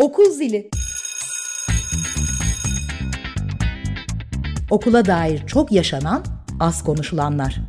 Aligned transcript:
Okul 0.00 0.30
zili. 0.30 0.70
Okula 4.70 5.04
dair 5.04 5.46
çok 5.46 5.72
yaşanan, 5.72 6.24
az 6.60 6.84
konuşulanlar. 6.84 7.60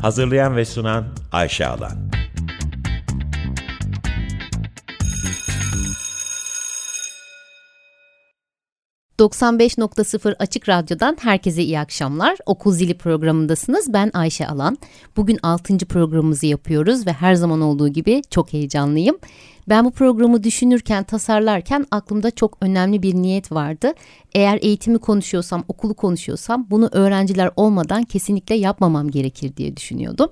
Hazırlayan 0.00 0.56
ve 0.56 0.64
sunan 0.64 1.04
Ayşe 1.32 1.66
Alan. 1.66 2.11
95.0 9.22 10.34
Açık 10.38 10.68
Radyo'dan 10.68 11.16
herkese 11.20 11.62
iyi 11.62 11.80
akşamlar. 11.80 12.36
Okul 12.46 12.72
Zili 12.72 12.94
programındasınız. 12.98 13.92
Ben 13.92 14.10
Ayşe 14.14 14.46
Alan. 14.46 14.78
Bugün 15.16 15.38
6. 15.42 15.78
programımızı 15.78 16.46
yapıyoruz 16.46 17.06
ve 17.06 17.12
her 17.12 17.34
zaman 17.34 17.60
olduğu 17.60 17.88
gibi 17.88 18.22
çok 18.30 18.52
heyecanlıyım. 18.52 19.16
Ben 19.68 19.84
bu 19.84 19.90
programı 19.90 20.44
düşünürken, 20.44 21.04
tasarlarken 21.04 21.86
aklımda 21.90 22.30
çok 22.30 22.58
önemli 22.60 23.02
bir 23.02 23.14
niyet 23.14 23.52
vardı. 23.52 23.92
Eğer 24.34 24.58
eğitimi 24.62 24.98
konuşuyorsam, 24.98 25.64
okulu 25.68 25.94
konuşuyorsam 25.94 26.66
bunu 26.70 26.88
öğrenciler 26.92 27.50
olmadan 27.56 28.02
kesinlikle 28.02 28.54
yapmamam 28.54 29.10
gerekir 29.10 29.56
diye 29.56 29.76
düşünüyordum. 29.76 30.30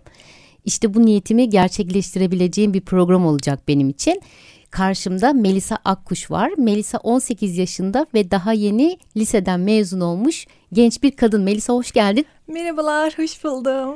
İşte 0.64 0.94
bu 0.94 1.06
niyetimi 1.06 1.50
gerçekleştirebileceğim 1.50 2.74
bir 2.74 2.80
program 2.80 3.26
olacak 3.26 3.68
benim 3.68 3.88
için. 3.88 4.22
Karşımda 4.70 5.32
Melisa 5.32 5.78
Akkuş 5.84 6.30
var. 6.30 6.50
Melisa 6.58 6.98
18 6.98 7.58
yaşında 7.58 8.06
ve 8.14 8.30
daha 8.30 8.52
yeni 8.52 8.98
liseden 9.16 9.60
mezun 9.60 10.00
olmuş 10.00 10.46
genç 10.72 11.02
bir 11.02 11.10
kadın. 11.10 11.42
Melisa 11.42 11.72
hoş 11.72 11.92
geldin. 11.92 12.24
Merhabalar, 12.48 13.18
hoş 13.18 13.44
buldum. 13.44 13.94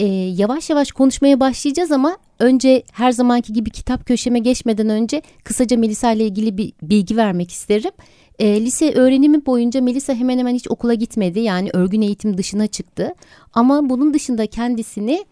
Ee, 0.00 0.06
yavaş 0.36 0.70
yavaş 0.70 0.92
konuşmaya 0.92 1.40
başlayacağız 1.40 1.92
ama 1.92 2.16
önce 2.38 2.82
her 2.92 3.12
zamanki 3.12 3.52
gibi 3.52 3.70
kitap 3.70 4.06
köşeme 4.06 4.38
geçmeden 4.38 4.88
önce 4.88 5.22
kısaca 5.44 5.76
Melisa 5.76 6.12
ile 6.12 6.24
ilgili 6.24 6.58
bir 6.58 6.72
bilgi 6.82 7.16
vermek 7.16 7.50
isterim. 7.50 7.90
E, 8.38 8.60
lise 8.60 8.92
öğrenimi 8.92 9.46
boyunca 9.46 9.80
Melisa 9.80 10.14
hemen 10.14 10.38
hemen 10.38 10.54
hiç 10.54 10.70
okula 10.70 10.94
gitmedi. 10.94 11.40
Yani 11.40 11.70
örgün 11.72 12.02
eğitim 12.02 12.38
dışına 12.38 12.66
çıktı. 12.66 13.14
Ama 13.52 13.90
bunun 13.90 14.14
dışında 14.14 14.46
kendisini 14.46 15.24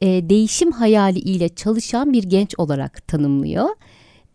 e, 0.00 0.28
değişim 0.28 0.72
hayali 0.72 1.18
ile 1.18 1.48
çalışan 1.48 2.12
bir 2.12 2.22
genç 2.22 2.54
olarak 2.58 3.08
tanımlıyor. 3.08 3.68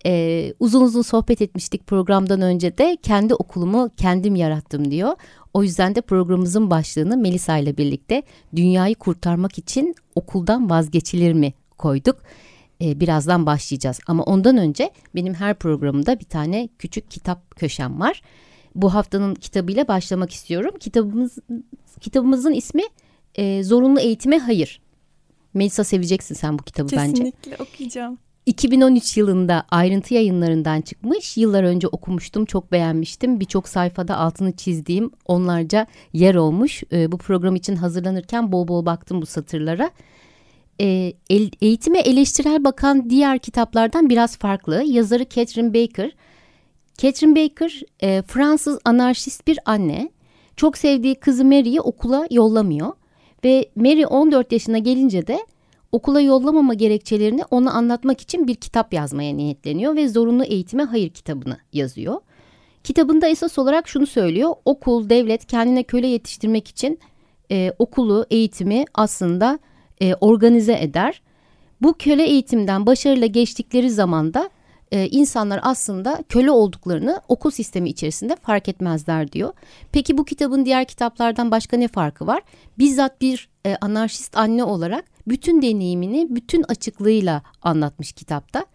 E, 0.06 0.54
uzun 0.60 0.82
uzun 0.82 1.02
sohbet 1.02 1.42
etmiştik 1.42 1.88
programdan 1.88 2.42
önce 2.42 2.78
de 2.78 2.98
kendi 3.04 3.34
okulumu 3.34 3.90
kendim 3.98 4.36
yarattım 4.36 4.92
diyor. 4.92 5.16
O 5.54 5.64
yüzden 5.64 5.96
de 5.96 6.02
programımızın 6.02 6.70
başlığını 6.70 7.18
Melisa 7.18 7.58
ile 7.58 7.78
birlikte 7.78 8.24
dünyayı 8.56 8.96
kurtarmak 8.96 9.58
için 9.58 9.96
okuldan 10.16 10.70
vazgeçilir 10.70 11.34
mi 11.34 11.54
koyduk. 11.78 12.16
E, 12.82 13.00
birazdan 13.00 13.46
başlayacağız 13.46 14.00
ama 14.08 14.24
ondan 14.24 14.58
önce 14.58 14.92
benim 15.16 15.34
her 15.34 15.54
programımda 15.56 16.20
bir 16.20 16.26
tane 16.26 16.70
küçük 16.80 17.12
kitap 17.12 17.56
köşem 17.56 18.00
var. 18.00 18.22
Bu 18.76 18.94
haftanın 18.94 19.36
kitabıyla 19.36 19.88
başlamak 19.88 20.32
istiyorum. 20.32 20.76
Kitabımız 20.80 21.38
kitabımızın 22.02 22.54
ismi 22.54 22.84
e, 23.36 23.64
Zorunlu 23.64 24.00
Eğitime 24.00 24.40
Hayır. 24.40 24.82
Melisa 25.54 25.84
seveceksin 25.84 26.36
sen 26.36 26.60
bu 26.60 26.64
kitabı 26.64 26.88
Kesinlikle 26.88 27.24
bence. 27.24 27.32
Kesinlikle 27.32 27.64
okuyacağım. 27.64 28.18
2013 28.46 29.18
yılında 29.18 29.64
ayrıntı 29.72 30.14
yayınlarından 30.14 30.82
çıkmış. 30.82 31.38
Yıllar 31.38 31.64
önce 31.64 31.88
okumuştum, 31.88 32.46
çok 32.46 32.72
beğenmiştim. 32.72 33.40
Birçok 33.40 33.70
sayfada 33.70 34.18
altını 34.18 34.56
çizdiğim 34.56 35.12
onlarca 35.26 35.88
yer 36.14 36.36
olmuş. 36.36 36.84
E, 36.92 37.12
bu 37.12 37.18
program 37.18 37.56
için 37.56 37.76
hazırlanırken 37.76 38.52
bol 38.52 38.68
bol 38.68 38.86
baktım 38.86 39.22
bu 39.22 39.26
satırlara. 39.26 39.92
E, 40.82 41.14
el, 41.30 41.52
eğitime 41.62 42.00
eleştirel 42.00 42.64
bakan 42.64 43.10
diğer 43.10 43.40
kitaplardan 43.40 44.10
biraz 44.10 44.38
farklı. 44.38 44.84
Yazarı 44.84 45.30
Catherine 45.30 45.74
Baker. 45.74 46.12
Catherine 46.98 47.36
Baker 47.36 47.82
e, 48.00 48.22
Fransız 48.22 48.80
anarşist 48.86 49.48
bir 49.48 49.60
anne. 49.66 50.10
Çok 50.56 50.78
sevdiği 50.78 51.16
kızı 51.16 51.46
Mary'i 51.46 51.82
okula 51.82 52.28
yollamıyor. 52.32 52.94
Ve 53.44 53.70
Mary 53.76 54.06
14 54.10 54.52
yaşına 54.52 54.78
gelince 54.78 55.28
de 55.28 55.40
okula 55.92 56.22
yollamama 56.22 56.74
gerekçelerini 56.74 57.42
ona 57.52 57.72
anlatmak 57.72 58.22
için 58.22 58.48
bir 58.48 58.56
kitap 58.56 58.94
yazmaya 58.94 59.34
niyetleniyor 59.34 59.96
ve 59.96 60.08
zorunlu 60.08 60.44
eğitime 60.44 60.84
hayır 60.84 61.10
kitabını 61.10 61.58
yazıyor. 61.74 62.22
Kitabında 62.84 63.28
esas 63.28 63.60
olarak 63.60 63.88
şunu 63.88 64.08
söylüyor. 64.08 64.54
Okul, 64.66 65.10
devlet 65.10 65.46
kendine 65.46 65.84
köle 65.84 66.08
yetiştirmek 66.08 66.68
için 66.68 67.00
e, 67.52 67.74
okulu, 67.80 68.26
eğitimi 68.30 68.86
aslında 68.94 69.60
e, 70.02 70.16
organize 70.16 70.78
eder. 70.82 71.22
Bu 71.82 71.94
köle 71.94 72.24
eğitimden 72.24 72.86
başarıyla 72.86 73.28
geçtikleri 73.28 73.90
zaman 73.90 74.34
da 74.34 74.50
e, 74.92 75.08
insanlar 75.08 75.60
aslında 75.64 76.24
köle 76.30 76.52
olduklarını 76.52 77.22
okul 77.28 77.52
sistemi 77.52 77.90
içerisinde 77.90 78.36
fark 78.36 78.70
etmezler 78.70 79.32
diyor. 79.32 79.54
Peki 79.92 80.18
bu 80.18 80.26
kitabın 80.26 80.66
diğer 80.66 80.86
kitaplardan 80.86 81.52
başka 81.52 81.78
ne 81.78 81.88
farkı 81.88 82.28
var? 82.28 82.42
Bizzat 82.78 83.22
bir 83.22 83.50
e, 83.66 83.76
anarşist 83.82 84.38
anne 84.38 84.64
olarak 84.64 85.06
bütün 85.28 85.62
deneyimini 85.62 86.28
bütün 86.30 86.64
açıklığıyla 86.64 87.42
anlatmış 87.62 88.12
kitapta. 88.12 88.66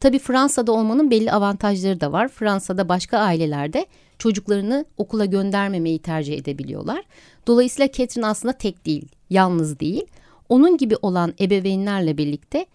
Tabii 0.00 0.18
Fransa'da 0.18 0.72
olmanın 0.72 1.10
belli 1.10 1.32
avantajları 1.32 2.00
da 2.00 2.12
var. 2.12 2.28
Fransa'da 2.28 2.88
başka 2.88 3.18
ailelerde 3.18 3.86
çocuklarını 4.18 4.84
okula 4.96 5.24
göndermemeyi 5.24 5.98
tercih 5.98 6.38
edebiliyorlar. 6.38 7.04
Dolayısıyla 7.46 7.92
Catherine 7.92 8.26
aslında 8.26 8.52
tek 8.52 8.86
değil, 8.86 9.08
yalnız 9.30 9.80
değil. 9.80 10.06
Onun 10.48 10.76
gibi 10.76 10.96
olan 11.02 11.34
ebeveynlerle 11.40 12.18
birlikte 12.18 12.66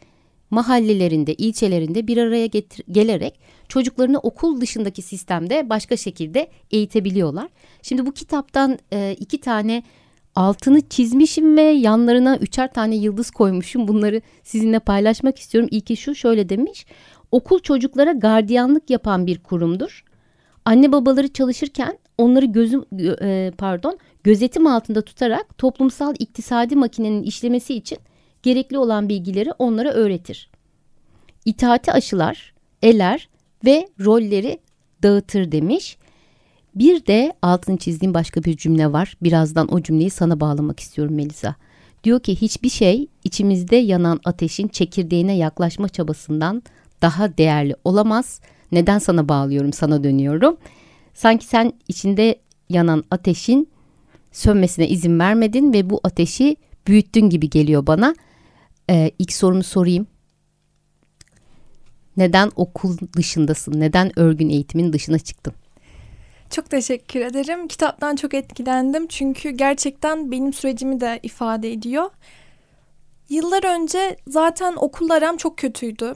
mahallelerinde, 0.54 1.34
ilçelerinde 1.34 2.08
bir 2.08 2.18
araya 2.18 2.46
getir 2.46 2.86
gelerek 2.92 3.40
çocuklarını 3.68 4.20
okul 4.20 4.62
dışındaki 4.62 5.02
sistemde 5.02 5.70
başka 5.70 5.98
şekilde 5.98 6.48
eğitebiliyorlar. 6.72 7.50
Şimdi 7.82 8.06
bu 8.06 8.12
kitaptan 8.12 8.80
e, 8.94 9.16
iki 9.20 9.42
tane 9.42 9.84
altını 10.36 10.82
çizmişim 10.90 11.58
ve 11.58 11.62
yanlarına 11.62 12.38
üçer 12.38 12.74
tane 12.74 12.96
yıldız 12.96 13.32
koymuşum. 13.32 13.88
Bunları 13.88 14.22
sizinle 14.44 14.80
paylaşmak 14.80 15.40
istiyorum. 15.40 15.70
İlki 15.72 15.98
şu 15.98 16.16
şöyle 16.16 16.50
demiş. 16.50 16.86
Okul 17.32 17.60
çocuklara 17.60 18.12
gardiyanlık 18.12 18.90
yapan 18.90 19.28
bir 19.28 19.38
kurumdur. 19.38 20.04
Anne 20.66 20.92
babaları 20.92 21.28
çalışırken 21.28 21.98
onları 22.18 22.46
gözüm 22.46 22.86
e, 23.22 23.52
pardon 23.58 23.98
gözetim 24.24 24.68
altında 24.68 25.02
tutarak 25.02 25.58
toplumsal 25.58 26.16
iktisadi 26.20 26.76
makinenin 26.76 27.24
işlemesi 27.24 27.74
için 27.74 27.98
gerekli 28.44 28.78
olan 28.78 29.10
bilgileri 29.10 29.52
onlara 29.52 29.92
öğretir. 29.92 30.50
İtaati 31.46 31.92
aşılar, 31.92 32.54
eler 32.82 33.30
ve 33.66 33.90
rolleri 34.00 34.60
dağıtır 35.04 35.52
demiş. 35.52 35.98
Bir 36.76 37.06
de 37.06 37.34
altını 37.42 37.78
çizdiğim 37.78 38.14
başka 38.14 38.44
bir 38.44 38.58
cümle 38.58 38.92
var. 38.92 39.18
Birazdan 39.24 39.74
o 39.74 39.82
cümleyi 39.82 40.10
sana 40.10 40.40
bağlamak 40.40 40.80
istiyorum 40.80 41.16
Melisa. 41.16 41.56
Diyor 42.04 42.20
ki 42.20 42.42
hiçbir 42.42 42.70
şey 42.70 43.08
içimizde 43.24 43.76
yanan 43.76 44.20
ateşin 44.26 44.68
çekirdeğine 44.68 45.38
yaklaşma 45.38 45.90
çabasından 45.90 46.64
daha 47.02 47.38
değerli 47.38 47.76
olamaz. 47.84 48.42
Neden 48.72 49.00
sana 49.00 49.30
bağlıyorum, 49.30 49.74
sana 49.74 50.04
dönüyorum. 50.04 50.58
Sanki 51.14 51.46
sen 51.46 51.74
içinde 51.88 52.36
yanan 52.70 53.04
ateşin 53.12 53.70
sönmesine 54.32 54.88
izin 54.88 55.20
vermedin 55.20 55.74
ve 55.74 55.90
bu 55.90 56.00
ateşi 56.04 56.56
büyüttün 56.88 57.30
gibi 57.30 57.50
geliyor 57.50 57.88
bana. 57.88 58.16
Ee, 58.90 59.12
ilk 59.20 59.34
sorumu 59.34 59.64
sorayım. 59.64 60.08
Neden 62.18 62.52
okul 62.56 62.98
dışındasın? 63.18 63.80
Neden 63.80 64.20
örgün 64.20 64.50
eğitimin 64.50 64.94
dışına 64.94 65.20
çıktın? 65.20 65.54
Çok 66.50 66.70
teşekkür 66.70 67.22
ederim. 67.22 67.68
Kitaptan 67.68 68.16
çok 68.16 68.34
etkilendim 68.34 69.08
çünkü 69.08 69.50
gerçekten 69.50 70.32
benim 70.32 70.54
sürecimi 70.54 71.00
de 71.00 71.20
ifade 71.24 71.72
ediyor. 71.72 72.10
Yıllar 73.30 73.82
önce 73.82 74.18
zaten 74.28 74.74
okulla 74.78 75.14
aram 75.14 75.38
çok 75.38 75.58
kötüydü. 75.58 76.14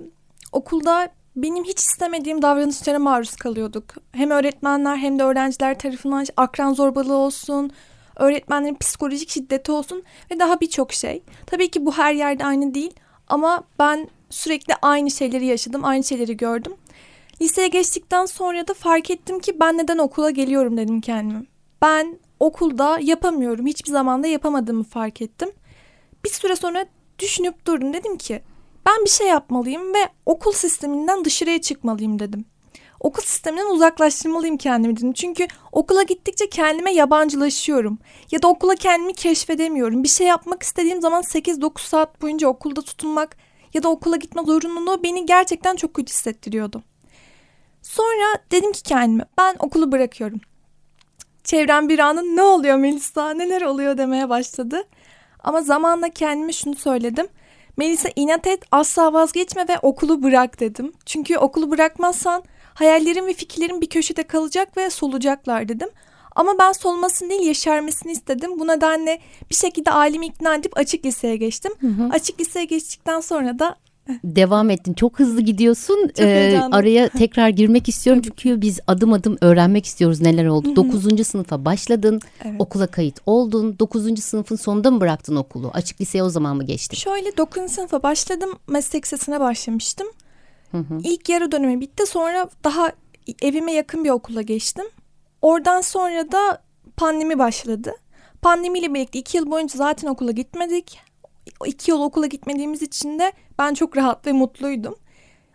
Okulda 0.51 1.09
benim 1.35 1.63
hiç 1.63 1.79
istemediğim 1.79 2.41
davranışlara 2.41 2.99
maruz 2.99 3.35
kalıyorduk. 3.35 3.83
Hem 4.11 4.31
öğretmenler 4.31 4.97
hem 4.97 5.19
de 5.19 5.23
öğrenciler 5.23 5.79
tarafından 5.79 6.25
akran 6.37 6.73
zorbalığı 6.73 7.17
olsun, 7.17 7.71
öğretmenlerin 8.19 8.75
psikolojik 8.75 9.29
şiddeti 9.29 9.71
olsun 9.71 10.03
ve 10.31 10.39
daha 10.39 10.61
birçok 10.61 10.93
şey. 10.93 11.23
Tabii 11.45 11.71
ki 11.71 11.85
bu 11.85 11.97
her 11.97 12.13
yerde 12.13 12.45
aynı 12.45 12.73
değil 12.73 12.93
ama 13.27 13.63
ben 13.79 14.09
sürekli 14.29 14.73
aynı 14.81 15.11
şeyleri 15.11 15.45
yaşadım, 15.45 15.85
aynı 15.85 16.03
şeyleri 16.03 16.37
gördüm. 16.37 16.73
Liseye 17.41 17.67
geçtikten 17.67 18.25
sonra 18.25 18.67
da 18.67 18.73
fark 18.73 19.09
ettim 19.09 19.39
ki 19.39 19.59
ben 19.59 19.77
neden 19.77 19.97
okula 19.97 20.29
geliyorum 20.29 20.77
dedim 20.77 21.01
kendime. 21.01 21.43
Ben 21.81 22.19
okulda 22.39 22.99
yapamıyorum. 23.01 23.65
Hiçbir 23.65 23.91
zaman 23.91 24.23
da 24.23 24.27
yapamadığımı 24.27 24.83
fark 24.83 25.21
ettim. 25.21 25.49
Bir 26.25 26.29
süre 26.29 26.55
sonra 26.55 26.85
düşünüp 27.19 27.65
durdum. 27.67 27.93
Dedim 27.93 28.17
ki 28.17 28.41
ben 28.85 29.05
bir 29.05 29.09
şey 29.09 29.27
yapmalıyım 29.27 29.93
ve 29.93 30.09
okul 30.25 30.51
sisteminden 30.51 31.25
dışarıya 31.25 31.61
çıkmalıyım 31.61 32.19
dedim. 32.19 32.45
Okul 32.99 33.21
sisteminden 33.21 33.69
uzaklaştırmalıyım 33.69 34.57
kendimi 34.57 34.97
dedim. 34.97 35.13
Çünkü 35.13 35.47
okula 35.71 36.03
gittikçe 36.03 36.49
kendime 36.49 36.93
yabancılaşıyorum. 36.93 37.99
Ya 38.31 38.41
da 38.41 38.47
okula 38.47 38.75
kendimi 38.75 39.13
keşfedemiyorum. 39.13 40.03
Bir 40.03 40.07
şey 40.07 40.27
yapmak 40.27 40.63
istediğim 40.63 41.01
zaman 41.01 41.21
8-9 41.21 41.79
saat 41.79 42.21
boyunca 42.21 42.47
okulda 42.47 42.81
tutunmak 42.81 43.37
ya 43.73 43.83
da 43.83 43.89
okula 43.89 44.15
gitme 44.15 44.43
zorunluluğu 44.43 45.03
beni 45.03 45.25
gerçekten 45.25 45.75
çok 45.75 45.93
kötü 45.93 46.11
hissettiriyordu. 46.11 46.83
Sonra 47.81 48.37
dedim 48.51 48.71
ki 48.71 48.83
kendime 48.83 49.25
ben 49.37 49.55
okulu 49.59 49.91
bırakıyorum. 49.91 50.39
Çevrem 51.43 51.89
bir 51.89 51.99
anın 51.99 52.35
ne 52.35 52.41
oluyor 52.41 52.77
Melisa 52.77 53.31
neler 53.31 53.61
oluyor 53.61 53.97
demeye 53.97 54.29
başladı. 54.29 54.83
Ama 55.39 55.61
zamanla 55.61 56.09
kendime 56.09 56.53
şunu 56.53 56.75
söyledim. 56.75 57.27
Melisa 57.77 58.09
inat 58.15 58.47
et 58.47 58.63
asla 58.71 59.13
vazgeçme 59.13 59.67
ve 59.67 59.79
okulu 59.81 60.23
bırak 60.23 60.59
dedim. 60.59 60.93
Çünkü 61.05 61.37
okulu 61.37 61.71
bırakmazsan 61.71 62.43
hayallerin 62.77 63.27
ve 63.27 63.33
fikirlerin 63.33 63.81
bir 63.81 63.89
köşede 63.89 64.23
kalacak 64.23 64.77
ve 64.77 64.89
solacaklar 64.89 65.69
dedim. 65.69 65.89
Ama 66.35 66.51
ben 66.59 66.71
solmasını 66.71 67.29
değil 67.29 67.41
yeşermesini 67.41 68.11
istedim. 68.11 68.59
Bu 68.59 68.67
nedenle 68.67 69.19
bir 69.49 69.55
şekilde 69.55 69.91
ailemi 69.91 70.25
ikna 70.25 70.55
edip 70.55 70.77
açık 70.77 71.05
liseye 71.05 71.35
geçtim. 71.35 71.71
Hı 71.79 71.87
hı. 71.87 72.09
Açık 72.11 72.39
liseye 72.39 72.65
geçtikten 72.65 73.19
sonra 73.19 73.59
da 73.59 73.75
devam 74.23 74.69
ettin. 74.69 74.93
Çok 74.93 75.19
hızlı 75.19 75.41
gidiyorsun. 75.41 76.07
Çok 76.07 76.25
ee, 76.25 76.61
araya 76.71 77.09
tekrar 77.09 77.49
girmek 77.49 77.89
istiyorum 77.89 78.21
çünkü 78.25 78.61
biz 78.61 78.79
adım 78.87 79.13
adım 79.13 79.37
öğrenmek 79.41 79.85
istiyoruz 79.85 80.21
neler 80.21 80.45
oldu. 80.45 80.75
Dokuzuncu 80.75 81.23
sınıfa 81.23 81.65
başladın, 81.65 82.21
evet. 82.45 82.55
okula 82.59 82.87
kayıt 82.87 83.19
oldun. 83.25 83.75
Dokuzuncu 83.79 84.21
sınıfın 84.21 84.55
sonunda 84.55 84.91
mı 84.91 85.01
bıraktın 85.01 85.35
okulu? 85.35 85.71
Açık 85.73 86.01
liseye 86.01 86.23
o 86.23 86.29
zaman 86.29 86.55
mı 86.57 86.63
geçtin? 86.63 86.97
Şöyle 86.97 87.37
dokuzuncu 87.37 87.73
sınıfa 87.73 88.03
başladım, 88.03 88.49
meslek 88.67 89.05
lisesine 89.05 89.39
başlamıştım. 89.39 90.07
Hı. 90.79 90.97
İlk 91.03 91.29
yarı 91.29 91.51
dönemi 91.51 91.81
bitti. 91.81 92.05
Sonra 92.05 92.49
daha 92.63 92.91
evime 93.41 93.71
yakın 93.71 94.03
bir 94.03 94.09
okula 94.09 94.41
geçtim. 94.41 94.85
Oradan 95.41 95.81
sonra 95.81 96.31
da 96.31 96.61
pandemi 96.97 97.39
başladı. 97.39 97.93
Pandemiyle 98.41 98.93
birlikte 98.93 99.19
iki 99.19 99.37
yıl 99.37 99.51
boyunca 99.51 99.77
zaten 99.77 100.07
okula 100.07 100.31
gitmedik. 100.31 100.99
İki 101.65 101.91
yıl 101.91 102.01
okula 102.01 102.27
gitmediğimiz 102.27 102.81
için 102.81 103.19
de 103.19 103.31
ben 103.59 103.73
çok 103.73 103.97
rahat 103.97 104.27
ve 104.27 104.31
mutluydum. 104.31 104.95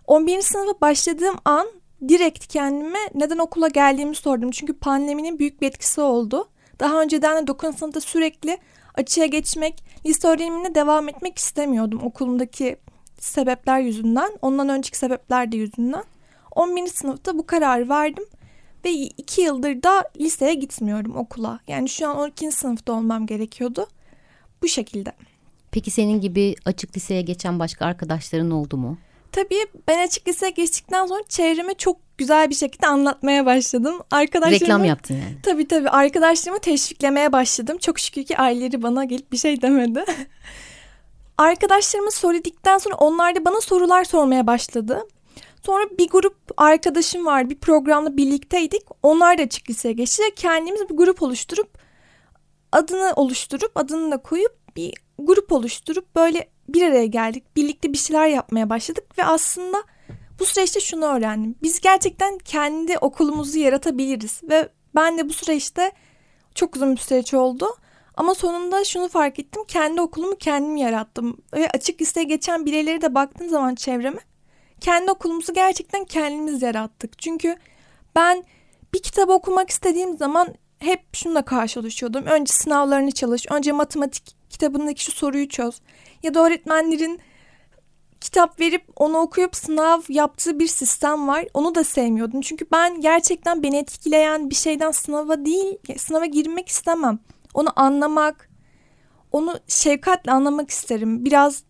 11. 0.07 0.41
sınıfa 0.41 0.81
başladığım 0.81 1.37
an 1.45 1.67
direkt 2.09 2.47
kendime 2.47 2.99
neden 3.15 3.39
okula 3.39 3.69
geldiğimi 3.69 4.15
sordum. 4.15 4.51
Çünkü 4.51 4.73
pandeminin 4.73 5.39
büyük 5.39 5.61
bir 5.61 5.67
etkisi 5.67 6.01
oldu. 6.01 6.49
Daha 6.81 7.03
önceden 7.03 7.43
de 7.43 7.47
9. 7.47 7.77
sınıfta 7.77 8.01
sürekli 8.01 8.59
açığa 8.95 9.27
geçmek, 9.27 9.85
lise 10.07 10.29
öğrenimine 10.29 10.75
devam 10.75 11.09
etmek 11.09 11.39
istemiyordum 11.39 12.01
okulumdaki 12.03 12.77
sebepler 13.25 13.81
yüzünden. 13.81 14.31
Ondan 14.43 14.69
önceki 14.69 14.99
sebepler 14.99 15.53
de 15.53 15.57
yüzünden. 15.57 16.05
11. 16.51 16.87
sınıfta 16.87 17.39
bu 17.39 17.47
kararı 17.47 17.89
verdim 17.89 18.25
ve 18.85 18.91
iki 18.93 19.41
yıldır 19.41 19.83
da 19.83 20.05
liseye 20.21 20.55
gitmiyorum 20.55 21.17
okula. 21.17 21.61
Yani 21.69 21.89
şu 21.89 22.09
an 22.09 22.17
12. 22.17 22.53
sınıfta 22.53 22.93
olmam 22.93 23.27
gerekiyordu. 23.27 23.87
Bu 24.63 24.69
şekilde. 24.69 25.13
Peki 25.71 25.91
senin 25.91 26.21
gibi 26.21 26.55
açık 26.65 26.97
liseye 26.97 27.23
geçen 27.23 27.59
başka 27.59 27.87
arkadaşların 27.87 28.51
oldu 28.51 28.77
mu? 28.77 28.99
Tabii 29.33 29.67
ben 29.89 30.07
açık 30.07 30.29
liseye 30.29 30.51
geçtikten 30.51 31.07
sonra 31.07 31.23
çevreme 31.29 31.75
çok 31.75 31.97
güzel 32.19 32.51
bir 32.51 32.55
şekilde 32.55 32.87
anlatmaya 32.87 33.47
başladım. 33.47 34.01
Arkadaşlarımı, 34.11 34.61
Reklam 34.61 34.85
yaptın 34.85 35.15
yani. 35.15 35.37
Tabii 35.43 35.69
tabii 35.69 35.89
arkadaşlarımı 35.89 36.61
teşviklemeye 36.61 37.33
başladım. 37.33 37.79
Çok 37.79 37.99
şükür 37.99 38.25
ki 38.25 38.37
aileleri 38.37 38.83
bana 38.83 39.05
gelip 39.05 39.33
bir 39.33 39.37
şey 39.37 39.63
demedi. 39.63 40.05
Arkadaşlarımı 41.39 42.11
söyledikten 42.11 42.79
sonra 42.79 42.95
onlar 42.95 43.35
da 43.35 43.45
bana 43.45 43.61
sorular 43.61 44.05
sormaya 44.05 44.47
başladı. 44.47 45.09
Sonra 45.67 45.85
bir 45.99 46.09
grup 46.09 46.37
arkadaşım 46.57 47.27
var. 47.27 47.51
Bir 47.51 47.59
programda 47.59 48.17
birlikteydik. 48.17 48.83
Onlar 49.03 49.39
da 49.39 49.43
açık 49.43 49.71
liseye 49.71 49.95
geçti. 49.95 50.23
Kendimiz 50.37 50.89
bir 50.91 50.97
grup 50.97 51.23
oluşturup 51.23 51.79
adını 52.73 53.13
oluşturup 53.17 53.73
adını 53.75 54.11
da 54.13 54.17
koyup 54.17 54.77
bir 54.77 54.95
grup 55.19 55.53
oluşturup 55.53 56.17
böyle 56.17 56.49
bir 56.69 56.83
araya 56.83 57.07
geldik. 57.07 57.57
Birlikte 57.57 57.93
bir 57.93 57.99
şeyler 57.99 58.27
yapmaya 58.27 58.71
başladık 58.71 59.19
ve 59.19 59.25
aslında 59.25 59.83
bu 60.39 60.45
süreçte 60.47 60.81
şunu 60.81 61.05
öğrendim. 61.05 61.55
Biz 61.63 61.81
gerçekten 61.81 62.39
kendi 62.39 62.99
okulumuzu 62.99 63.59
yaratabiliriz 63.59 64.41
ve 64.43 64.69
ben 64.95 65.19
de 65.19 65.29
bu 65.29 65.33
süreçte 65.33 65.93
çok 66.55 66.77
uzun 66.77 66.93
bir 66.93 67.01
süreç 67.01 67.35
oldu. 67.35 67.67
Ama 68.17 68.35
sonunda 68.35 68.85
şunu 68.85 69.09
fark 69.09 69.39
ettim. 69.39 69.65
Kendi 69.69 70.01
okulumu 70.01 70.37
kendim 70.37 70.77
yarattım. 70.77 71.37
Ve 71.55 71.71
açık 71.71 72.01
listeye 72.03 72.25
geçen 72.25 72.67
bireyleri 72.67 73.03
de 73.03 73.15
baktığım 73.15 73.49
zaman 73.49 73.75
çevreme 73.75 74.21
kendi 74.83 75.11
okulumuzu 75.11 75.55
gerçekten 75.55 76.05
kendimiz 76.05 76.63
yarattık. 76.63 77.19
Çünkü 77.19 77.57
ben 78.17 78.45
bir 78.95 79.03
kitap 79.03 79.31
okumak 79.31 79.71
istediğim 79.71 80.17
zaman 80.17 80.49
hep 80.79 81.01
şununla 81.13 81.45
karşılaşıyordum. 81.45 82.25
Önce 82.27 82.53
sınavlarını 82.53 83.11
çalış, 83.11 83.47
önce 83.51 83.73
matematik 83.73 84.37
kitabındaki 84.51 85.05
şu 85.05 85.13
soruyu 85.13 85.49
çöz. 85.49 85.81
Ya 86.23 86.35
da 86.35 86.47
öğretmenlerin 86.47 87.21
kitap 88.21 88.61
verip 88.61 88.85
onu 88.97 89.19
okuyup 89.19 89.57
sınav 89.57 90.01
yaptığı 90.09 90.59
bir 90.59 90.67
sistem 90.67 91.29
var. 91.29 91.45
Onu 91.55 91.75
da 91.75 91.85
sevmiyordum. 91.85 92.41
Çünkü 92.41 92.67
ben 92.73 93.01
gerçekten 93.01 93.63
beni 93.63 93.77
etkileyen 93.77 94.51
bir 94.51 94.55
şeyden 94.55 94.91
sınava 94.91 95.45
değil, 95.45 95.79
sınava 95.97 96.27
girmek 96.27 96.69
istemem. 96.69 97.19
Onu 97.55 97.69
anlamak, 97.77 98.51
onu 99.33 99.59
şefkatle 99.69 100.33
anlamak 100.33 100.71
isterim. 100.71 101.25
Biraz 101.25 101.65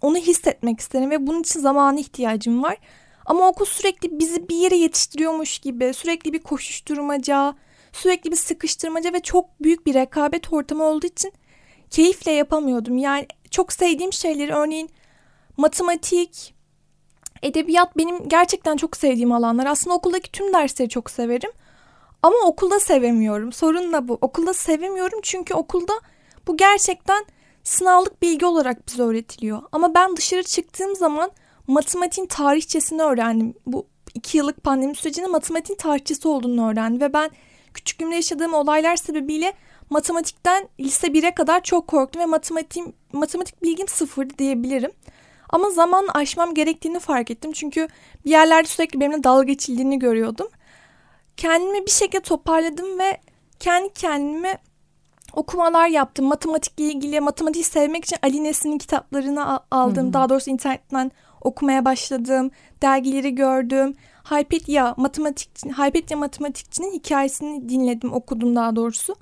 onu 0.00 0.16
hissetmek 0.16 0.80
isterim 0.80 1.10
ve 1.10 1.26
bunun 1.26 1.40
için 1.40 1.60
zamana 1.60 2.00
ihtiyacım 2.00 2.62
var. 2.62 2.78
Ama 3.26 3.48
okul 3.48 3.64
sürekli 3.64 4.18
bizi 4.18 4.48
bir 4.48 4.56
yere 4.56 4.76
yetiştiriyormuş 4.76 5.58
gibi, 5.58 5.94
sürekli 5.94 6.32
bir 6.32 6.42
koşuşturmaca, 6.42 7.54
sürekli 7.92 8.30
bir 8.30 8.36
sıkıştırmaca 8.36 9.12
ve 9.12 9.20
çok 9.20 9.62
büyük 9.62 9.86
bir 9.86 9.94
rekabet 9.94 10.52
ortamı 10.52 10.84
olduğu 10.84 11.06
için 11.06 11.32
keyifle 11.90 12.32
yapamıyordum. 12.32 12.98
Yani 12.98 13.26
çok 13.50 13.72
sevdiğim 13.72 14.12
şeyleri 14.12 14.54
örneğin 14.54 14.90
matematik, 15.56 16.54
edebiyat 17.42 17.96
benim 17.96 18.28
gerçekten 18.28 18.76
çok 18.76 18.96
sevdiğim 18.96 19.32
alanlar. 19.32 19.66
Aslında 19.66 19.96
okuldaki 19.96 20.32
tüm 20.32 20.52
dersleri 20.52 20.88
çok 20.88 21.10
severim. 21.10 21.50
Ama 22.24 22.36
okulda 22.44 22.80
sevemiyorum. 22.80 23.52
Sorun 23.52 23.92
da 23.92 24.08
bu. 24.08 24.18
Okulda 24.20 24.54
sevemiyorum 24.54 25.18
çünkü 25.22 25.54
okulda 25.54 25.92
bu 26.46 26.56
gerçekten 26.56 27.24
sınavlık 27.64 28.22
bilgi 28.22 28.46
olarak 28.46 28.88
bize 28.88 29.02
öğretiliyor. 29.02 29.62
Ama 29.72 29.94
ben 29.94 30.16
dışarı 30.16 30.42
çıktığım 30.42 30.96
zaman 30.96 31.30
matematiğin 31.66 32.26
tarihçesini 32.26 33.02
öğrendim. 33.02 33.54
Bu 33.66 33.86
iki 34.14 34.38
yıllık 34.38 34.64
pandemi 34.64 34.94
sürecinde 34.94 35.26
matematiğin 35.26 35.76
tarihçesi 35.76 36.28
olduğunu 36.28 36.70
öğrendim. 36.70 37.00
Ve 37.00 37.12
ben 37.12 37.30
küçüklüğümde 37.74 38.14
yaşadığım 38.14 38.54
olaylar 38.54 38.96
sebebiyle 38.96 39.52
matematikten 39.90 40.68
lise 40.80 41.06
1'e 41.06 41.34
kadar 41.34 41.62
çok 41.62 41.86
korktum 41.86 42.22
ve 42.22 42.26
matematik, 42.26 42.84
matematik 43.12 43.62
bilgim 43.62 43.88
sıfırdı 43.88 44.38
diyebilirim. 44.38 44.90
Ama 45.50 45.70
zaman 45.70 46.06
aşmam 46.14 46.54
gerektiğini 46.54 46.98
fark 46.98 47.30
ettim. 47.30 47.52
Çünkü 47.52 47.88
bir 48.24 48.30
yerlerde 48.30 48.68
sürekli 48.68 49.00
benimle 49.00 49.24
dalga 49.24 49.42
geçildiğini 49.42 49.98
görüyordum. 49.98 50.48
Kendimi 51.36 51.86
bir 51.86 51.90
şekilde 51.90 52.22
toparladım 52.22 52.98
ve 52.98 53.20
kendi 53.58 53.92
kendime 53.92 54.58
okumalar 55.32 55.88
yaptım. 55.88 56.26
Matematikle 56.26 56.84
ilgili, 56.84 57.20
matematik 57.20 57.66
sevmek 57.66 58.04
için 58.04 58.16
Ali 58.22 58.44
Nesin'in 58.44 58.78
kitaplarını 58.78 59.60
aldım. 59.70 60.04
Hı-hı. 60.04 60.12
Daha 60.12 60.28
doğrusu 60.28 60.50
internetten 60.50 61.10
okumaya 61.40 61.84
başladım. 61.84 62.50
Dergileri 62.82 63.34
gördüm. 63.34 63.94
Hypetia 64.30 64.94
matematik 64.96 65.50
Hypetia 65.64 66.18
matematikçinin 66.18 66.92
hikayesini 66.92 67.68
dinledim, 67.68 68.12
okudum 68.12 68.56
daha 68.56 68.76
doğrusu. 68.76 69.16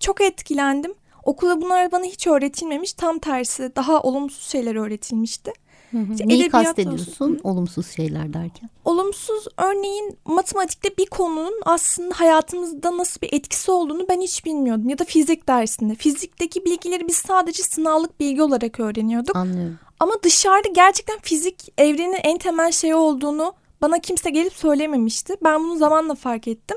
Çok 0.00 0.20
etkilendim. 0.20 0.94
Okulda 1.24 1.60
bunlar 1.60 1.92
bana 1.92 2.04
hiç 2.04 2.26
öğretilmemiş. 2.26 2.92
Tam 2.92 3.18
tersi 3.18 3.76
daha 3.76 4.00
olumsuz 4.00 4.48
şeyler 4.48 4.74
öğretilmişti. 4.74 5.52
Hı 5.90 5.98
hı. 5.98 6.12
İşte 6.12 6.28
Neyi 6.28 6.48
kastediyorsun 6.48 7.24
olsun. 7.24 7.40
olumsuz 7.44 7.86
şeyler 7.88 8.32
derken? 8.32 8.70
Olumsuz 8.84 9.46
örneğin 9.56 10.18
matematikte 10.24 10.96
bir 10.98 11.06
konunun 11.06 11.54
aslında 11.64 12.20
hayatımızda 12.20 12.96
nasıl 12.96 13.20
bir 13.20 13.32
etkisi 13.32 13.70
olduğunu 13.70 14.08
ben 14.08 14.20
hiç 14.20 14.44
bilmiyordum. 14.44 14.88
Ya 14.88 14.98
da 14.98 15.04
fizik 15.04 15.48
dersinde. 15.48 15.94
Fizikteki 15.94 16.64
bilgileri 16.64 17.08
biz 17.08 17.16
sadece 17.16 17.62
sınavlık 17.62 18.20
bilgi 18.20 18.42
olarak 18.42 18.80
öğreniyorduk. 18.80 19.36
Anlıyorum. 19.36 19.78
Ama 20.00 20.12
dışarıda 20.22 20.68
gerçekten 20.68 21.18
fizik 21.22 21.72
evrenin 21.78 22.18
en 22.22 22.38
temel 22.38 22.72
şeyi 22.72 22.94
olduğunu 22.94 23.52
bana 23.82 23.98
kimse 23.98 24.30
gelip 24.30 24.52
söylememişti. 24.52 25.36
Ben 25.44 25.64
bunu 25.64 25.76
zamanla 25.76 26.14
fark 26.14 26.48
ettim. 26.48 26.76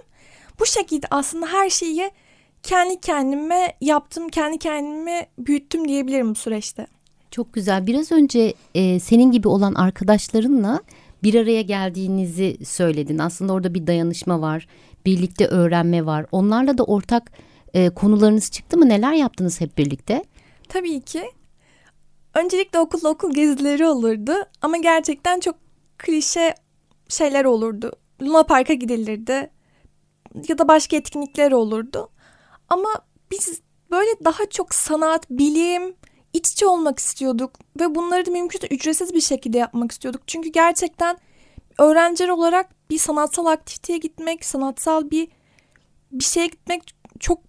Bu 0.59 0.65
şekilde 0.65 1.07
aslında 1.11 1.47
her 1.47 1.69
şeyi 1.69 2.11
kendi 2.63 3.01
kendime 3.01 3.77
yaptım, 3.81 4.29
kendi 4.29 4.57
kendime 4.57 5.27
büyüttüm 5.37 5.87
diyebilirim 5.87 6.29
bu 6.29 6.35
süreçte. 6.35 6.87
Çok 7.33 7.53
güzel. 7.53 7.87
Biraz 7.87 8.11
önce 8.11 8.53
e, 8.75 8.99
senin 8.99 9.31
gibi 9.31 9.47
olan 9.47 9.73
arkadaşlarınla 9.73 10.81
bir 11.23 11.35
araya 11.35 11.61
geldiğinizi 11.61 12.57
söyledin. 12.65 13.17
Aslında 13.17 13.53
orada 13.53 13.73
bir 13.73 13.87
dayanışma 13.87 14.41
var, 14.41 14.67
birlikte 15.05 15.47
öğrenme 15.47 16.05
var. 16.05 16.25
Onlarla 16.31 16.77
da 16.77 16.83
ortak 16.83 17.31
e, 17.73 17.89
konularınız 17.89 18.51
çıktı 18.51 18.77
mı? 18.77 18.89
Neler 18.89 19.13
yaptınız 19.13 19.61
hep 19.61 19.77
birlikte? 19.77 20.23
Tabii 20.69 21.01
ki. 21.01 21.23
Öncelikle 22.33 22.79
okul 22.79 23.05
okul 23.05 23.33
gezileri 23.33 23.85
olurdu 23.85 24.33
ama 24.61 24.77
gerçekten 24.77 25.39
çok 25.39 25.55
klişe 25.97 26.55
şeyler 27.07 27.45
olurdu. 27.45 27.91
Luna 28.21 28.43
Park'a 28.43 28.73
gidilirdi 28.73 29.49
ya 30.47 30.57
da 30.57 30.67
başka 30.67 30.95
etkinlikler 30.95 31.51
olurdu. 31.51 32.09
Ama 32.69 32.89
biz 33.31 33.61
böyle 33.91 34.25
daha 34.25 34.45
çok 34.45 34.73
sanat, 34.73 35.29
bilim, 35.29 35.95
iç 36.33 36.51
içe 36.51 36.67
olmak 36.67 36.99
istiyorduk 36.99 37.51
ve 37.79 37.95
bunları 37.95 38.25
da 38.25 38.31
mümkünse 38.31 38.67
ücretsiz 38.67 39.13
bir 39.13 39.21
şekilde 39.21 39.57
yapmak 39.57 39.91
istiyorduk. 39.91 40.21
Çünkü 40.27 40.49
gerçekten 40.49 41.17
öğrenciler 41.79 42.29
olarak 42.29 42.89
bir 42.89 42.97
sanatsal 42.97 43.45
aktiviteye 43.45 43.99
gitmek, 43.99 44.45
sanatsal 44.45 45.11
bir 45.11 45.27
bir 46.11 46.23
şeye 46.23 46.47
gitmek 46.47 46.95
çok 47.19 47.39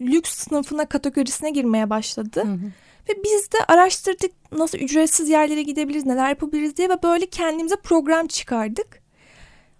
lüks 0.00 0.30
sınıfına 0.30 0.86
kategorisine 0.86 1.50
girmeye 1.50 1.90
başladı. 1.90 2.42
Hı 2.44 2.52
hı. 2.52 2.72
Ve 3.08 3.24
biz 3.24 3.52
de 3.52 3.58
araştırdık 3.68 4.32
nasıl 4.52 4.78
ücretsiz 4.78 5.28
yerlere 5.28 5.62
gidebiliriz, 5.62 6.06
neler 6.06 6.28
yapabiliriz 6.28 6.76
diye 6.76 6.88
ve 6.88 7.02
böyle 7.02 7.26
kendimize 7.26 7.76
program 7.76 8.26
çıkardık. 8.26 9.02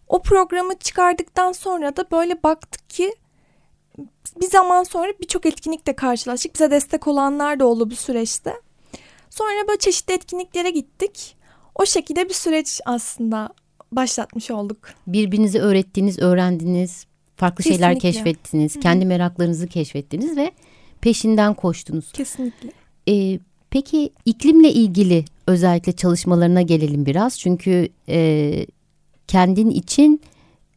O 0.08 0.22
programı 0.22 0.78
çıkardıktan 0.78 1.52
sonra 1.52 1.96
da 1.96 2.10
böyle 2.10 2.42
baktık 2.42 2.90
ki 2.90 3.14
bir 4.40 4.50
zaman 4.50 4.82
sonra 4.82 5.12
birçok 5.20 5.46
etkinlikle 5.46 5.92
karşılaştık. 5.92 6.54
Bize 6.54 6.70
destek 6.70 7.06
olanlar 7.06 7.60
da 7.60 7.66
oldu 7.66 7.90
bu 7.90 7.96
süreçte. 7.96 8.52
Sonra 9.30 9.68
böyle 9.68 9.78
çeşitli 9.78 10.14
etkinliklere 10.14 10.70
gittik. 10.70 11.36
O 11.74 11.86
şekilde 11.86 12.28
bir 12.28 12.34
süreç 12.34 12.80
aslında 12.84 13.48
başlatmış 13.92 14.50
olduk. 14.50 14.78
Birbirinizi 15.06 15.60
öğrettiğiniz, 15.60 16.18
öğrendiniz, 16.18 17.06
farklı 17.36 17.64
Kesinlikle. 17.64 17.84
şeyler 17.84 18.00
keşfettiniz, 18.00 18.74
Hı-hı. 18.74 18.82
kendi 18.82 19.06
meraklarınızı 19.06 19.66
keşfettiniz 19.66 20.36
ve 20.36 20.52
peşinden 21.00 21.54
koştunuz. 21.54 22.12
Kesinlikle. 22.12 22.72
Ee, 23.08 23.38
peki 23.70 24.10
iklimle 24.24 24.72
ilgili 24.72 25.24
özellikle 25.46 25.92
çalışmalarına 25.92 26.62
gelelim 26.62 27.06
biraz. 27.06 27.38
Çünkü 27.38 27.88
e, 28.08 28.66
kendin 29.28 29.70
için 29.70 30.20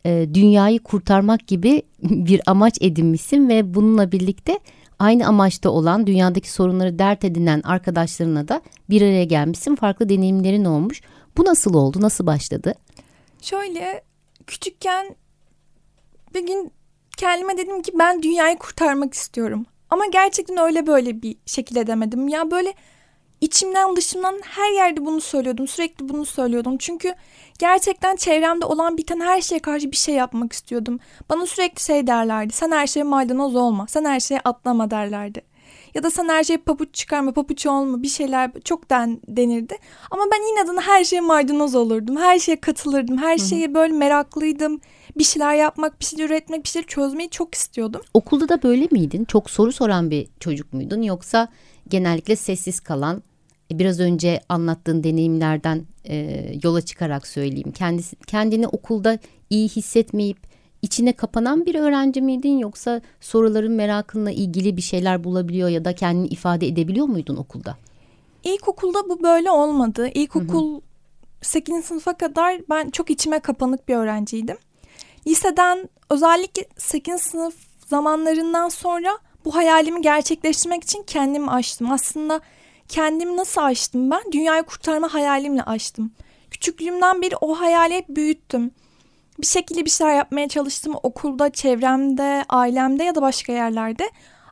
e, 0.05 0.27
dünyayı 0.34 0.79
kurtarmak 0.79 1.48
gibi 1.48 1.81
bir 2.03 2.41
amaç 2.46 2.77
edinmişsin 2.81 3.50
ve 3.50 3.74
bununla 3.74 4.12
birlikte 4.12 4.60
aynı 5.00 5.27
amaçta 5.27 5.70
olan 5.70 6.08
dünyadaki 6.08 6.51
sorunları 6.51 7.00
dert 7.00 7.25
edinen 7.25 7.62
arkadaşlarına 7.62 8.48
da 8.48 8.62
bir 8.89 9.01
araya 9.01 9.24
gelmişsin. 9.24 9.75
Farklı 9.75 10.10
deneyimlerin 10.10 10.65
olmuş. 10.65 11.01
Bu 11.38 11.46
nasıl 11.46 11.74
oldu? 11.74 12.01
Nasıl 12.01 12.25
başladı? 12.25 12.74
Şöyle 13.41 14.03
küçükken 14.48 15.15
bir 16.34 16.48
gün 16.48 16.72
kendime 17.17 17.58
dedim 17.58 17.81
ki 17.81 17.91
ben 18.00 18.24
dünyayı 18.24 18.58
kurtarmak 18.58 19.13
istiyorum. 19.13 19.65
Ama 19.89 20.05
gerçekten 20.05 20.58
öyle 20.58 20.88
böyle 20.88 21.22
bir 21.22 21.38
şekilde 21.46 21.88
demedim. 21.88 22.27
Ya 22.27 22.51
böyle 22.51 22.74
içimden 23.41 23.96
dışımdan 23.96 24.41
her 24.43 24.72
yerde 24.72 25.05
bunu 25.05 25.22
söylüyordum. 25.22 25.67
Sürekli 25.67 26.10
bunu 26.10 26.25
söylüyordum. 26.25 26.77
Çünkü 26.77 27.15
gerçekten 27.62 28.15
çevremde 28.15 28.65
olan 28.65 28.98
biten 28.98 29.20
her 29.20 29.41
şeye 29.41 29.60
karşı 29.60 29.91
bir 29.91 29.98
şey 29.98 30.15
yapmak 30.15 30.53
istiyordum. 30.53 31.00
Bana 31.30 31.46
sürekli 31.46 31.84
şey 31.84 32.08
derlerdi. 32.08 32.53
Sen 32.53 32.72
her 32.72 32.88
şeye 32.88 33.03
maydanoz 33.03 33.56
olma. 33.56 33.88
Sen 33.88 34.06
her 34.06 34.20
şeye 34.20 34.39
atlama 34.46 34.91
derlerdi. 34.91 35.41
Ya 35.94 36.03
da 36.03 36.12
sen 36.12 36.30
her 36.30 36.44
şeye 36.44 36.58
pabuç 36.58 36.94
çıkarma, 36.94 37.34
pabuç 37.34 37.65
olma 37.65 38.03
bir 38.03 38.08
şeyler 38.08 38.51
çok 38.65 38.89
den, 38.89 39.20
denirdi. 39.27 39.77
Ama 40.12 40.24
ben 40.32 40.68
de 40.77 40.82
her 40.82 41.03
şeye 41.03 41.22
maydanoz 41.22 41.75
olurdum. 41.75 42.18
Her 42.18 42.39
şeye 42.39 42.62
katılırdım. 42.62 43.18
Her 43.18 43.38
şeye 43.38 43.74
böyle 43.74 43.94
meraklıydım. 43.94 44.82
Bir 45.18 45.24
şeyler 45.24 45.56
yapmak, 45.56 46.00
bir 46.00 46.06
şeyler 46.06 46.25
üretmek, 46.25 46.63
bir 46.63 46.70
şeyler 46.70 46.88
çözmeyi 46.88 47.30
çok 47.30 47.56
istiyordum. 47.56 48.01
Okulda 48.13 48.50
da 48.50 48.63
böyle 48.63 48.88
miydin? 48.91 49.25
Çok 49.25 49.50
soru 49.50 49.72
soran 49.72 50.12
bir 50.12 50.27
çocuk 50.39 50.74
muydun? 50.74 51.01
Yoksa 51.01 51.48
genellikle 51.88 52.36
sessiz 52.36 52.80
kalan, 52.80 53.24
biraz 53.80 54.00
önce 54.00 54.42
anlattığın 54.50 55.04
deneyimlerden 55.04 55.86
e, 56.06 56.46
yola 56.63 56.82
çıkarak 56.82 57.28
söyleyeyim. 57.28 57.72
Kendisi, 57.72 58.16
kendini 58.16 58.68
okulda 58.68 59.20
iyi 59.50 59.70
hissetmeyip 59.70 60.38
içine 60.82 61.13
kapanan 61.13 61.66
bir 61.66 61.75
öğrenci 61.75 62.22
miydin 62.22 62.58
yoksa 62.58 63.01
soruların 63.22 63.72
merakınla 63.72 64.32
ilgili 64.32 64.78
bir 64.78 64.82
şeyler 64.82 65.24
bulabiliyor 65.24 65.70
ya 65.70 65.86
da 65.86 65.96
kendini 65.96 66.28
ifade 66.28 66.68
edebiliyor 66.68 67.06
muydun 67.06 67.36
okulda? 67.36 67.78
İlkokulda 68.44 69.10
bu 69.10 69.24
böyle 69.24 69.51
olmadı. 69.51 70.10
İlkokul 70.13 70.74
hı 70.74 70.78
hı. 70.78 70.82
8. 71.42 71.86
sınıfa 71.86 72.18
kadar 72.18 72.62
ben 72.70 72.90
çok 72.90 73.10
içime 73.10 73.40
kapanık 73.40 73.88
bir 73.88 73.96
öğrenciydim. 73.96 74.58
Liseden 75.28 75.90
özellikle 76.10 76.66
8. 76.78 77.22
sınıf 77.22 77.56
zamanlarından 77.88 78.70
sonra 78.70 79.18
bu 79.46 79.56
hayalimi 79.56 80.01
gerçekleştirmek 80.01 80.84
için 80.84 81.04
kendimi 81.04 81.51
açtım. 81.51 81.92
Aslında 81.92 82.42
kendimi 82.91 83.38
nasıl 83.38 83.62
açtım 83.62 84.12
ben? 84.12 84.31
Dünyayı 84.31 84.63
kurtarma 84.63 85.13
hayalimle 85.13 85.63
açtım. 85.63 86.12
Küçüklüğümden 86.51 87.21
beri 87.21 87.36
o 87.41 87.60
hayali 87.60 87.93
hep 87.93 88.10
büyüttüm. 88.10 88.71
Bir 89.41 89.45
şekilde 89.48 89.86
bir 89.86 89.89
şeyler 89.89 90.15
yapmaya 90.15 90.48
çalıştım 90.48 90.95
okulda, 91.03 91.50
çevremde, 91.50 92.45
ailemde 92.50 93.03
ya 93.03 93.15
da 93.15 93.21
başka 93.21 93.53
yerlerde. 93.53 94.10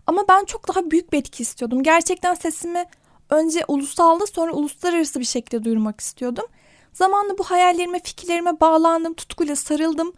Ama 0.07 0.25
ben 0.29 0.45
çok 0.45 0.67
daha 0.67 0.91
büyük 0.91 1.13
bir 1.13 1.17
etki 1.17 1.43
istiyordum. 1.43 1.83
Gerçekten 1.83 2.33
sesimi 2.33 2.85
önce 3.29 3.63
ulusalda 3.67 4.27
sonra 4.27 4.51
uluslararası 4.51 5.19
bir 5.19 5.25
şekilde 5.25 5.63
duyurmak 5.63 6.01
istiyordum. 6.01 6.45
Zamanla 6.93 7.37
bu 7.37 7.43
hayallerime, 7.43 7.99
fikirlerime 7.99 8.59
bağlandım, 8.59 9.13
tutkuyla 9.13 9.55
sarıldım. 9.55 10.13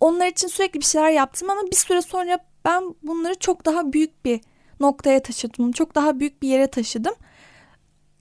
Onlar 0.00 0.26
için 0.26 0.48
sürekli 0.48 0.80
bir 0.80 0.84
şeyler 0.84 1.10
yaptım 1.10 1.50
ama 1.50 1.62
bir 1.70 1.76
süre 1.76 2.02
sonra 2.02 2.38
ben 2.64 2.94
bunları 3.02 3.34
çok 3.34 3.66
daha 3.66 3.92
büyük 3.92 4.24
bir 4.24 4.40
noktaya 4.80 5.22
taşıdım. 5.22 5.72
Çok 5.72 5.94
daha 5.94 6.20
büyük 6.20 6.42
bir 6.42 6.48
yere 6.48 6.66
taşıdım 6.66 7.14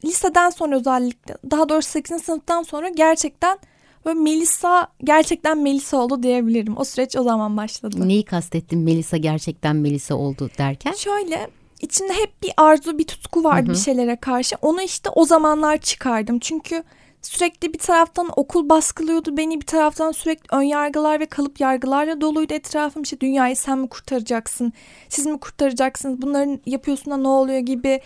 liseden 0.06 0.50
sonra 0.50 0.76
özellikle 0.76 1.38
daha 1.52 1.70
doğrusu 1.70 1.90
8. 1.90 2.24
sınıftan 2.24 2.64
sonra 2.64 2.90
gerçekten 2.90 3.60
böyle 4.06 4.20
Melisa 4.20 4.88
gerçekten 5.04 5.58
Melisa 5.58 5.98
oldu 5.98 6.24
diyebilirim. 6.24 6.78
O 6.78 6.84
süreç 6.84 7.16
o 7.16 7.24
zaman 7.24 7.58
başladı. 7.58 8.08
Neyi 8.08 8.26
kastettin 8.26 8.80
Melisa 8.80 9.18
gerçekten 9.18 9.76
Melisa 9.76 10.16
oldu 10.16 10.50
derken? 10.58 10.94
Şöyle 10.94 11.50
içinde 11.82 12.14
hep 12.14 12.44
bir 12.44 12.52
arzu 12.58 12.98
bir 12.98 13.08
tutku 13.08 13.44
vardı 13.44 13.66
Hı-hı. 13.66 13.74
bir 13.74 13.80
şeylere 13.80 14.16
karşı. 14.16 14.56
Onu 14.62 14.82
işte 14.82 15.10
o 15.10 15.26
zamanlar 15.26 15.78
çıkardım. 15.78 16.40
Çünkü 16.40 16.84
sürekli 17.22 17.74
bir 17.74 17.80
taraftan 17.80 18.30
okul 18.36 18.70
baskılıyordu 18.70 19.38
beni 19.38 19.62
bir 19.62 19.66
taraftan 19.66 20.12
sürekli 20.12 20.56
ön 20.56 20.62
yargılar 20.62 21.20
ve 21.20 21.26
kalıp 21.26 21.60
yargılarla 21.60 22.22
doluydu 22.22 22.54
etrafım 22.54 23.02
işte 23.02 23.20
dünyayı 23.20 23.56
sen 23.56 23.80
mi 23.80 23.90
kurtaracaksın 23.90 24.74
siz 25.10 25.26
mi 25.26 25.40
kurtaracaksınız 25.40 26.22
bunların 26.22 26.60
yapıyorsun 26.66 27.14
da 27.14 27.18
ne 27.18 27.28
oluyor 27.28 27.60
gibi 27.60 28.02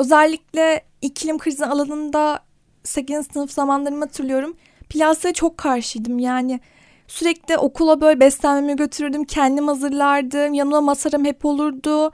Özellikle 0.00 0.84
iklim 1.02 1.38
krizi 1.38 1.66
alanında 1.66 2.40
8. 2.84 3.26
sınıf 3.32 3.52
zamanlarımı 3.52 4.04
hatırlıyorum. 4.04 4.56
Plastiğe 4.90 5.32
çok 5.32 5.58
karşıydım 5.58 6.18
yani. 6.18 6.60
Sürekli 7.08 7.58
okula 7.58 8.00
böyle 8.00 8.20
beslenmemi 8.20 8.76
götürürdüm. 8.76 9.24
Kendim 9.24 9.68
hazırlardım. 9.68 10.54
Yanıma 10.54 10.80
masaram 10.80 11.24
hep 11.24 11.44
olurdu. 11.44 12.12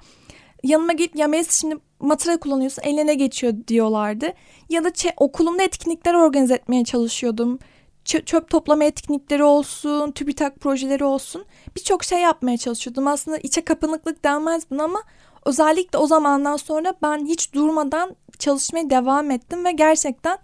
Yanıma 0.64 0.92
git 0.92 1.16
ya 1.16 1.30
şimdi 1.50 1.76
matara 2.00 2.40
kullanıyorsun 2.40 2.82
eline 2.82 3.14
geçiyor 3.14 3.54
diyorlardı. 3.68 4.32
Ya 4.68 4.84
da 4.84 4.90
okulumda 5.16 5.62
etkinlikler 5.62 6.14
organize 6.14 6.54
etmeye 6.54 6.84
çalışıyordum. 6.84 7.58
Ç- 8.04 8.24
çöp 8.24 8.50
toplama 8.50 8.84
etkinlikleri 8.84 9.44
olsun, 9.44 10.10
TÜBİTAK 10.10 10.60
projeleri 10.60 11.04
olsun. 11.04 11.44
Birçok 11.76 12.04
şey 12.04 12.20
yapmaya 12.20 12.56
çalışıyordum. 12.56 13.06
Aslında 13.06 13.38
içe 13.38 13.64
kapanıklık 13.64 14.24
denmez 14.24 14.70
buna 14.70 14.84
ama 14.84 15.02
özellikle 15.46 15.98
o 15.98 16.06
zamandan 16.06 16.56
sonra 16.56 16.94
ben 17.02 17.26
hiç 17.26 17.54
durmadan 17.54 18.16
çalışmaya 18.38 18.90
devam 18.90 19.30
ettim 19.30 19.64
ve 19.64 19.72
gerçekten 19.72 20.38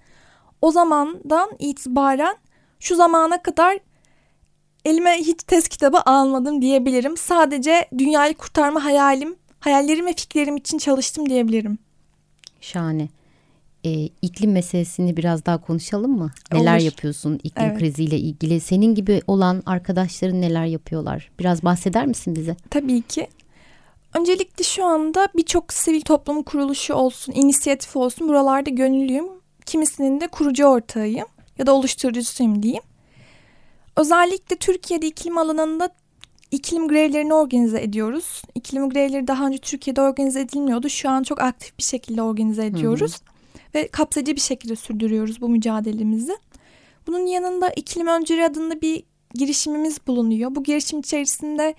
o 0.63 0.71
zamandan 0.71 1.51
itibaren 1.59 2.37
şu 2.81 2.97
zamana 2.97 3.43
kadar 3.43 3.79
elime 4.85 5.11
hiç 5.19 5.43
test 5.43 5.69
kitabı 5.69 6.01
almadım 6.07 6.63
diyebilirim. 6.63 7.17
Sadece 7.17 7.89
dünyayı 7.99 8.35
kurtarma 8.35 8.85
hayalim, 8.85 9.37
hayallerim 9.61 10.07
ve 10.07 10.15
fikirlerim 10.15 10.57
için 10.57 10.79
çalıştım 10.79 11.29
diyebilirim. 11.29 11.79
Şahane. 12.61 13.09
Ee, 13.85 14.09
iklim 14.23 14.53
meselesini 14.53 15.17
biraz 15.17 15.47
daha 15.47 15.61
konuşalım 15.61 16.19
mı? 16.19 16.31
Neler 16.53 16.77
Olur. 16.77 16.85
yapıyorsun 16.85 17.41
iklim 17.43 17.67
evet. 17.67 17.79
kriziyle 17.79 18.19
ilgili? 18.19 18.61
Senin 18.61 18.95
gibi 18.95 19.23
olan 19.27 19.63
arkadaşların 19.67 20.41
neler 20.41 20.65
yapıyorlar? 20.65 21.31
Biraz 21.39 21.65
bahseder 21.65 22.07
misin 22.07 22.37
bize? 22.37 22.57
Tabii 22.71 23.03
ki. 23.03 23.29
Öncelikle 24.15 24.65
şu 24.65 24.85
anda 24.85 25.29
birçok 25.37 25.73
sivil 25.73 26.01
toplum 26.01 26.43
kuruluşu 26.43 26.95
olsun, 26.95 27.33
inisiyatif 27.33 27.97
olsun 27.97 28.29
buralarda 28.29 28.71
gönüllüyüm. 28.71 29.27
Kimisinin 29.67 30.21
de 30.21 30.29
kurucu 30.29 30.65
ortağıyım 30.65 31.27
ya 31.59 31.67
da 31.67 31.73
oluşturucusuyum 31.75 32.63
diyeyim. 32.63 32.83
Özellikle 33.97 34.57
Türkiye'de 34.57 35.07
iklim 35.07 35.39
alanında 35.39 35.95
iklim 36.51 36.89
grevlerini 36.89 37.35
organize 37.35 37.83
ediyoruz. 37.83 38.43
İklim 38.55 38.91
grevleri 38.91 39.27
daha 39.27 39.47
önce 39.47 39.59
Türkiye'de 39.59 40.01
organize 40.01 40.41
edilmiyordu. 40.41 40.89
Şu 40.89 41.11
an 41.11 41.23
çok 41.23 41.41
aktif 41.41 41.79
bir 41.79 41.83
şekilde 41.83 42.23
organize 42.23 42.67
ediyoruz. 42.67 43.13
Hı 43.13 43.17
hı. 43.17 43.75
Ve 43.75 43.89
kapsayıcı 43.89 44.37
bir 44.37 44.41
şekilde 44.41 44.77
sürdürüyoruz 44.77 45.41
bu 45.41 45.49
mücadelemizi. 45.49 46.37
Bunun 47.07 47.27
yanında 47.27 47.71
iklim 47.71 48.07
öncülü 48.07 48.45
adında 48.45 48.81
bir 48.81 49.03
girişimimiz 49.35 50.07
bulunuyor. 50.07 50.55
Bu 50.55 50.63
girişim 50.63 51.01
içerisinde 51.01 51.75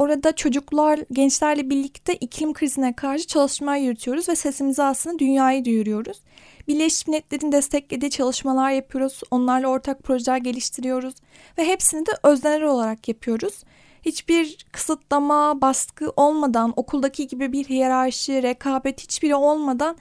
Orada 0.00 0.32
çocuklar, 0.32 1.00
gençlerle 1.12 1.70
birlikte 1.70 2.14
iklim 2.14 2.52
krizine 2.52 2.92
karşı 2.92 3.26
çalışmalar 3.26 3.76
yürütüyoruz 3.76 4.28
ve 4.28 4.36
sesimizi 4.36 4.82
aslında 4.82 5.18
dünyayı 5.18 5.64
duyuruyoruz. 5.64 6.20
Birleşmiş 6.68 7.06
Milletler'in 7.06 7.52
desteklediği 7.52 8.10
çalışmalar 8.10 8.70
yapıyoruz. 8.70 9.20
Onlarla 9.30 9.68
ortak 9.68 10.02
projeler 10.02 10.36
geliştiriyoruz 10.36 11.14
ve 11.58 11.66
hepsini 11.66 12.06
de 12.06 12.10
öznel 12.22 12.62
olarak 12.62 13.08
yapıyoruz. 13.08 13.64
Hiçbir 14.02 14.66
kısıtlama, 14.72 15.60
baskı 15.60 16.12
olmadan, 16.16 16.72
okuldaki 16.76 17.26
gibi 17.26 17.52
bir 17.52 17.64
hiyerarşi, 17.64 18.42
rekabet 18.42 19.00
hiçbiri 19.00 19.34
olmadan 19.34 19.96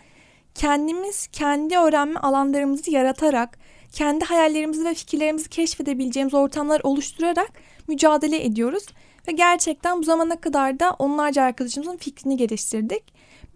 kendimiz 0.56 1.28
kendi 1.28 1.78
öğrenme 1.78 2.20
alanlarımızı 2.20 2.92
yaratarak, 2.92 3.60
kendi 3.92 4.26
hayallerimizi 4.26 4.86
ve 4.86 4.94
fikirlerimizi 4.94 5.50
keşfedebileceğimiz 5.50 6.34
ortamlar 6.34 6.82
oluşturarak 6.84 7.52
mücadele 7.88 8.46
ediyoruz. 8.46 8.86
Ve 9.28 9.32
gerçekten 9.32 10.00
bu 10.00 10.04
zamana 10.04 10.42
kadar 10.42 10.80
da 10.80 10.96
onlarca 11.00 11.44
arkadaşımızın 11.44 11.98
fikrini 11.98 12.38
geliştirdik. 12.38 13.04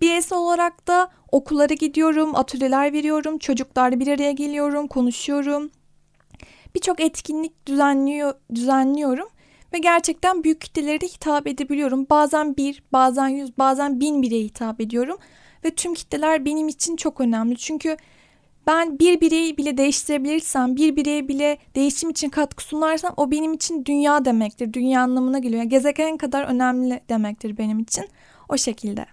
Bireysel 0.01 0.39
olarak 0.39 0.88
da 0.88 1.10
okullara 1.32 1.74
gidiyorum, 1.74 2.36
atölyeler 2.36 2.93
veriyorum, 2.93 3.38
çocuklarla 3.38 4.00
bir 4.00 4.08
araya 4.08 4.32
geliyorum, 4.32 4.88
konuşuyorum. 4.88 5.72
Birçok 6.75 7.00
etkinlik 7.00 7.67
düzenliyor, 7.67 8.34
düzenliyorum 8.55 9.27
ve 9.74 9.77
gerçekten 9.77 10.43
büyük 10.43 10.62
kitlelere 10.62 11.01
de 11.01 11.08
hitap 11.08 11.48
edebiliyorum. 11.48 12.08
Bazen 12.10 12.58
bir, 12.58 12.84
bazen 12.93 13.27
yüz, 13.27 13.58
bazen 13.58 14.00
bin 14.00 14.22
bireye 14.22 14.43
hitap 14.43 14.82
ediyorum. 14.82 15.17
Ve 15.65 15.72
tüm 15.72 15.93
kitleler 15.93 16.46
benim 16.46 16.67
için 16.67 16.96
çok 16.96 17.22
önemli. 17.22 17.58
Çünkü 17.58 17.98
ben 18.67 19.00
bir 19.00 19.22
bireyi 19.22 19.58
bile 19.58 19.77
değiştirebilirsem, 19.77 20.75
bir 20.75 20.96
bireye 20.96 21.27
bile 21.27 21.58
değişim 21.75 22.10
için 22.10 22.29
katkı 22.29 22.63
sunarsam 22.63 23.13
o 23.17 23.32
benim 23.32 23.53
için 23.53 23.86
dünya 23.86 24.25
demektir. 24.25 24.74
Dünya 24.74 25.01
anlamına 25.01 25.39
geliyor. 25.39 25.60
Yani 25.60 25.70
gezegen 25.70 26.17
kadar 26.17 26.43
önemli 26.43 27.01
demektir 27.10 27.58
benim 27.58 27.79
için. 27.79 28.05
O 28.50 28.58
şekilde. 28.58 29.05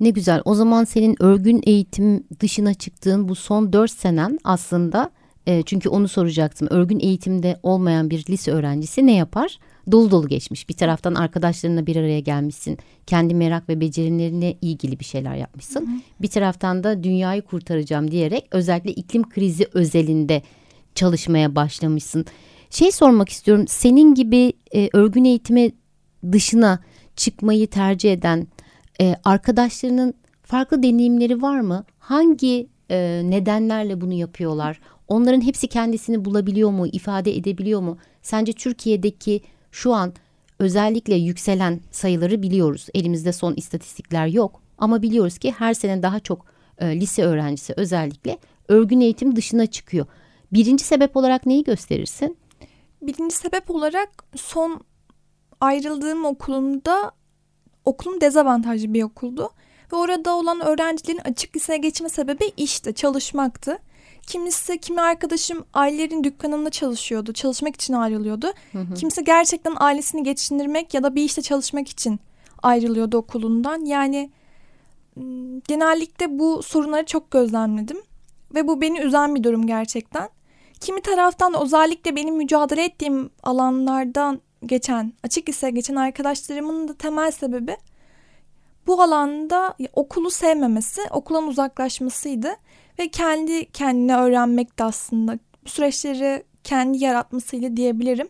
Ne 0.00 0.10
güzel. 0.10 0.42
O 0.44 0.54
zaman 0.54 0.84
senin 0.84 1.22
örgün 1.22 1.62
eğitim 1.66 2.24
dışına 2.40 2.74
çıktığın 2.74 3.28
bu 3.28 3.34
son 3.34 3.72
dört 3.72 3.90
senen 3.90 4.38
aslında 4.44 5.10
e, 5.46 5.62
çünkü 5.62 5.88
onu 5.88 6.08
soracaktım. 6.08 6.68
Örgün 6.70 7.00
eğitimde 7.00 7.60
olmayan 7.62 8.10
bir 8.10 8.24
lise 8.30 8.52
öğrencisi 8.52 9.06
ne 9.06 9.14
yapar? 9.14 9.58
Dolu 9.92 10.10
dolu 10.10 10.28
geçmiş. 10.28 10.68
Bir 10.68 10.74
taraftan 10.74 11.14
arkadaşlarınla 11.14 11.86
bir 11.86 11.96
araya 11.96 12.20
gelmişsin. 12.20 12.78
Kendi 13.06 13.34
merak 13.34 13.68
ve 13.68 13.80
becerilerine 13.80 14.56
ilgili 14.60 15.00
bir 15.00 15.04
şeyler 15.04 15.34
yapmışsın. 15.34 15.80
Hı 15.80 15.84
hı. 15.84 16.00
Bir 16.22 16.28
taraftan 16.28 16.84
da 16.84 17.04
dünyayı 17.04 17.42
kurtaracağım 17.42 18.10
diyerek 18.10 18.48
özellikle 18.50 18.92
iklim 18.92 19.28
krizi 19.28 19.68
özelinde 19.74 20.42
çalışmaya 20.94 21.54
başlamışsın. 21.54 22.26
Şey 22.70 22.92
sormak 22.92 23.28
istiyorum. 23.28 23.64
Senin 23.68 24.14
gibi 24.14 24.52
e, 24.74 24.88
örgün 24.92 25.24
eğitime 25.24 25.70
dışına 26.32 26.78
çıkmayı 27.16 27.66
tercih 27.66 28.12
eden 28.12 28.46
e, 29.00 29.14
arkadaşlarının 29.24 30.14
farklı 30.42 30.82
deneyimleri 30.82 31.42
var 31.42 31.60
mı? 31.60 31.84
Hangi 31.98 32.68
e, 32.90 33.22
nedenlerle 33.24 34.00
bunu 34.00 34.12
yapıyorlar? 34.12 34.80
Onların 35.08 35.40
hepsi 35.40 35.68
kendisini 35.68 36.24
bulabiliyor 36.24 36.70
mu, 36.70 36.86
ifade 36.86 37.36
edebiliyor 37.36 37.80
mu? 37.80 37.98
Sence 38.22 38.52
Türkiye'deki 38.52 39.40
şu 39.74 39.94
an 39.94 40.12
özellikle 40.58 41.14
yükselen 41.14 41.80
sayıları 41.90 42.42
biliyoruz. 42.42 42.86
Elimizde 42.94 43.32
son 43.32 43.54
istatistikler 43.54 44.26
yok 44.26 44.62
ama 44.78 45.02
biliyoruz 45.02 45.38
ki 45.38 45.54
her 45.58 45.74
sene 45.74 46.02
daha 46.02 46.20
çok 46.20 46.46
e, 46.78 47.00
lise 47.00 47.24
öğrencisi 47.24 47.74
özellikle 47.76 48.38
örgün 48.68 49.00
eğitim 49.00 49.36
dışına 49.36 49.66
çıkıyor. 49.66 50.06
Birinci 50.52 50.84
sebep 50.84 51.16
olarak 51.16 51.46
neyi 51.46 51.64
gösterirsin? 51.64 52.36
Birinci 53.02 53.36
sebep 53.36 53.70
olarak 53.70 54.24
son 54.36 54.80
ayrıldığım 55.60 56.24
okulumda 56.24 57.12
okulum 57.84 58.20
dezavantajlı 58.20 58.94
bir 58.94 59.02
okuldu. 59.02 59.50
Ve 59.92 59.96
orada 59.96 60.36
olan 60.36 60.60
öğrencilerin 60.60 61.20
açık 61.24 61.56
liseye 61.56 61.78
geçme 61.78 62.08
sebebi 62.08 62.52
işte 62.56 62.92
çalışmaktı. 62.92 63.78
Kimisi, 64.26 64.78
kimi 64.78 65.00
arkadaşım 65.00 65.64
ailelerin 65.74 66.24
dükkanında 66.24 66.70
çalışıyordu. 66.70 67.32
Çalışmak 67.32 67.74
için 67.74 67.94
ayrılıyordu. 67.94 68.46
Hı 68.72 68.78
hı. 68.78 68.94
Kimisi 68.94 69.24
gerçekten 69.24 69.74
ailesini 69.76 70.22
geçindirmek 70.22 70.94
ya 70.94 71.02
da 71.02 71.14
bir 71.14 71.22
işte 71.22 71.42
çalışmak 71.42 71.88
için 71.88 72.20
ayrılıyordu 72.62 73.16
okulundan. 73.16 73.84
Yani 73.84 74.30
genellikle 75.68 76.38
bu 76.38 76.62
sorunları 76.62 77.06
çok 77.06 77.30
gözlemledim. 77.30 77.98
Ve 78.54 78.68
bu 78.68 78.80
beni 78.80 79.00
üzen 79.00 79.34
bir 79.34 79.44
durum 79.44 79.66
gerçekten. 79.66 80.28
Kimi 80.80 81.00
taraftan 81.00 81.62
özellikle 81.62 82.16
benim 82.16 82.36
mücadele 82.36 82.84
ettiğim 82.84 83.30
alanlardan 83.42 84.40
geçen, 84.66 85.12
açık 85.22 85.48
lise 85.48 85.70
geçen 85.70 85.94
arkadaşlarımın 85.96 86.88
da 86.88 86.94
temel 86.94 87.30
sebebi 87.30 87.76
bu 88.86 89.02
alanda 89.02 89.74
okulu 89.92 90.30
sevmemesi, 90.30 91.00
okuldan 91.10 91.46
uzaklaşmasıydı 91.46 92.56
ve 92.98 93.08
kendi 93.08 93.72
kendine 93.72 94.16
öğrenmek 94.16 94.78
de 94.78 94.84
aslında 94.84 95.38
bu 95.64 95.68
süreçleri 95.68 96.44
kendi 96.64 96.98
yaratmasıyla 96.98 97.76
diyebilirim. 97.76 98.28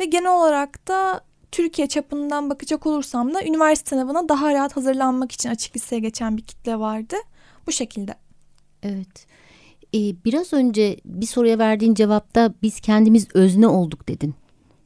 Ve 0.00 0.04
genel 0.04 0.32
olarak 0.32 0.88
da 0.88 1.20
Türkiye 1.52 1.88
çapından 1.88 2.50
bakacak 2.50 2.86
olursam 2.86 3.34
da 3.34 3.44
üniversite 3.44 3.88
sınavına 3.88 4.28
daha 4.28 4.54
rahat 4.54 4.76
hazırlanmak 4.76 5.32
için 5.32 5.50
açık 5.50 5.76
liseye 5.76 6.00
geçen 6.00 6.36
bir 6.36 6.42
kitle 6.42 6.78
vardı. 6.78 7.16
Bu 7.66 7.72
şekilde. 7.72 8.14
Evet. 8.82 9.26
Ee, 9.94 9.98
biraz 10.24 10.52
önce 10.52 10.96
bir 11.04 11.26
soruya 11.26 11.58
verdiğin 11.58 11.94
cevapta 11.94 12.54
biz 12.62 12.80
kendimiz 12.80 13.28
özne 13.34 13.66
olduk 13.66 14.08
dedin. 14.08 14.34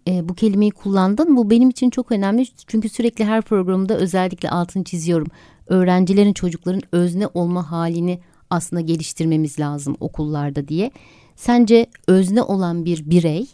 Ee, 0.08 0.28
bu 0.28 0.34
kelimeyi 0.34 0.70
kullandın. 0.70 1.36
Bu 1.36 1.50
benim 1.50 1.70
için 1.70 1.90
çok 1.90 2.12
önemli. 2.12 2.46
Çünkü 2.66 2.88
sürekli 2.88 3.24
her 3.24 3.42
programda 3.42 3.96
özellikle 3.96 4.50
altını 4.50 4.84
çiziyorum. 4.84 5.28
Öğrencilerin, 5.66 6.32
çocukların 6.32 6.82
özne 6.92 7.26
olma 7.26 7.70
halini 7.70 8.20
aslında 8.50 8.80
geliştirmemiz 8.80 9.60
lazım 9.60 9.96
okullarda 10.00 10.68
diye. 10.68 10.90
Sence 11.36 11.86
özne 12.06 12.42
olan 12.42 12.84
bir 12.84 13.10
birey 13.10 13.46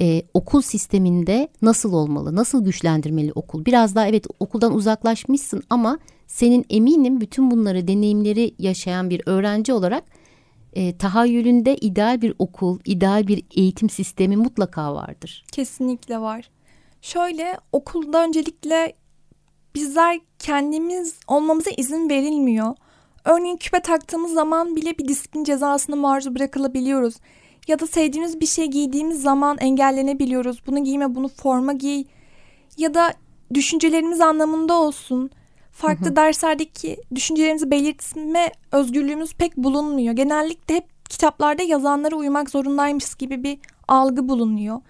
e, 0.00 0.22
okul 0.34 0.62
sisteminde 0.62 1.48
nasıl 1.62 1.92
olmalı? 1.92 2.36
Nasıl 2.36 2.64
güçlendirmeli 2.64 3.32
okul? 3.32 3.64
Biraz 3.64 3.94
daha 3.94 4.06
evet 4.06 4.26
okuldan 4.40 4.74
uzaklaşmışsın 4.74 5.62
ama 5.70 5.98
senin 6.26 6.64
eminim 6.70 7.20
bütün 7.20 7.50
bunları 7.50 7.88
deneyimleri 7.88 8.54
yaşayan 8.58 9.10
bir 9.10 9.22
öğrenci 9.26 9.72
olarak 9.72 10.04
e, 10.72 10.96
tahayyülünde 10.96 11.76
ideal 11.76 12.22
bir 12.22 12.34
okul, 12.38 12.78
ideal 12.84 13.26
bir 13.26 13.44
eğitim 13.56 13.90
sistemi 13.90 14.36
mutlaka 14.36 14.94
vardır. 14.94 15.44
Kesinlikle 15.52 16.20
var. 16.20 16.50
Şöyle 17.02 17.58
okulda 17.72 18.24
öncelikle 18.24 18.92
bizler 19.74 20.20
kendimiz 20.38 21.20
olmamıza 21.28 21.70
izin 21.76 22.10
verilmiyor. 22.10 22.74
Örneğin 23.24 23.56
küpe 23.56 23.80
taktığımız 23.80 24.32
zaman 24.32 24.76
bile 24.76 24.98
bir 24.98 25.08
disiplin 25.08 25.44
cezasına 25.44 25.96
maruz 25.96 26.34
bırakılabiliyoruz. 26.34 27.14
Ya 27.68 27.78
da 27.78 27.86
sevdiğimiz 27.86 28.40
bir 28.40 28.46
şey 28.46 28.66
giydiğimiz 28.66 29.22
zaman 29.22 29.58
engellenebiliyoruz. 29.58 30.62
Bunu 30.66 30.84
giyme, 30.84 31.14
bunu 31.14 31.28
forma 31.28 31.72
giy. 31.72 32.04
Ya 32.78 32.94
da 32.94 33.14
düşüncelerimiz 33.54 34.20
anlamında 34.20 34.74
olsun. 34.74 35.30
Farklı 35.72 36.06
hı 36.06 36.10
hı. 36.10 36.16
derslerdeki 36.16 36.96
düşüncelerimizi 37.14 37.70
belirtme 37.70 38.52
özgürlüğümüz 38.72 39.34
pek 39.34 39.56
bulunmuyor. 39.56 40.14
Genellikle 40.14 40.74
hep 40.74 40.84
kitaplarda 41.08 41.62
yazanlara 41.62 42.16
uymak 42.16 42.50
zorundaymış 42.50 43.14
gibi 43.14 43.42
bir 43.42 43.58
algı 43.88 44.28
bulunuyor. 44.28 44.80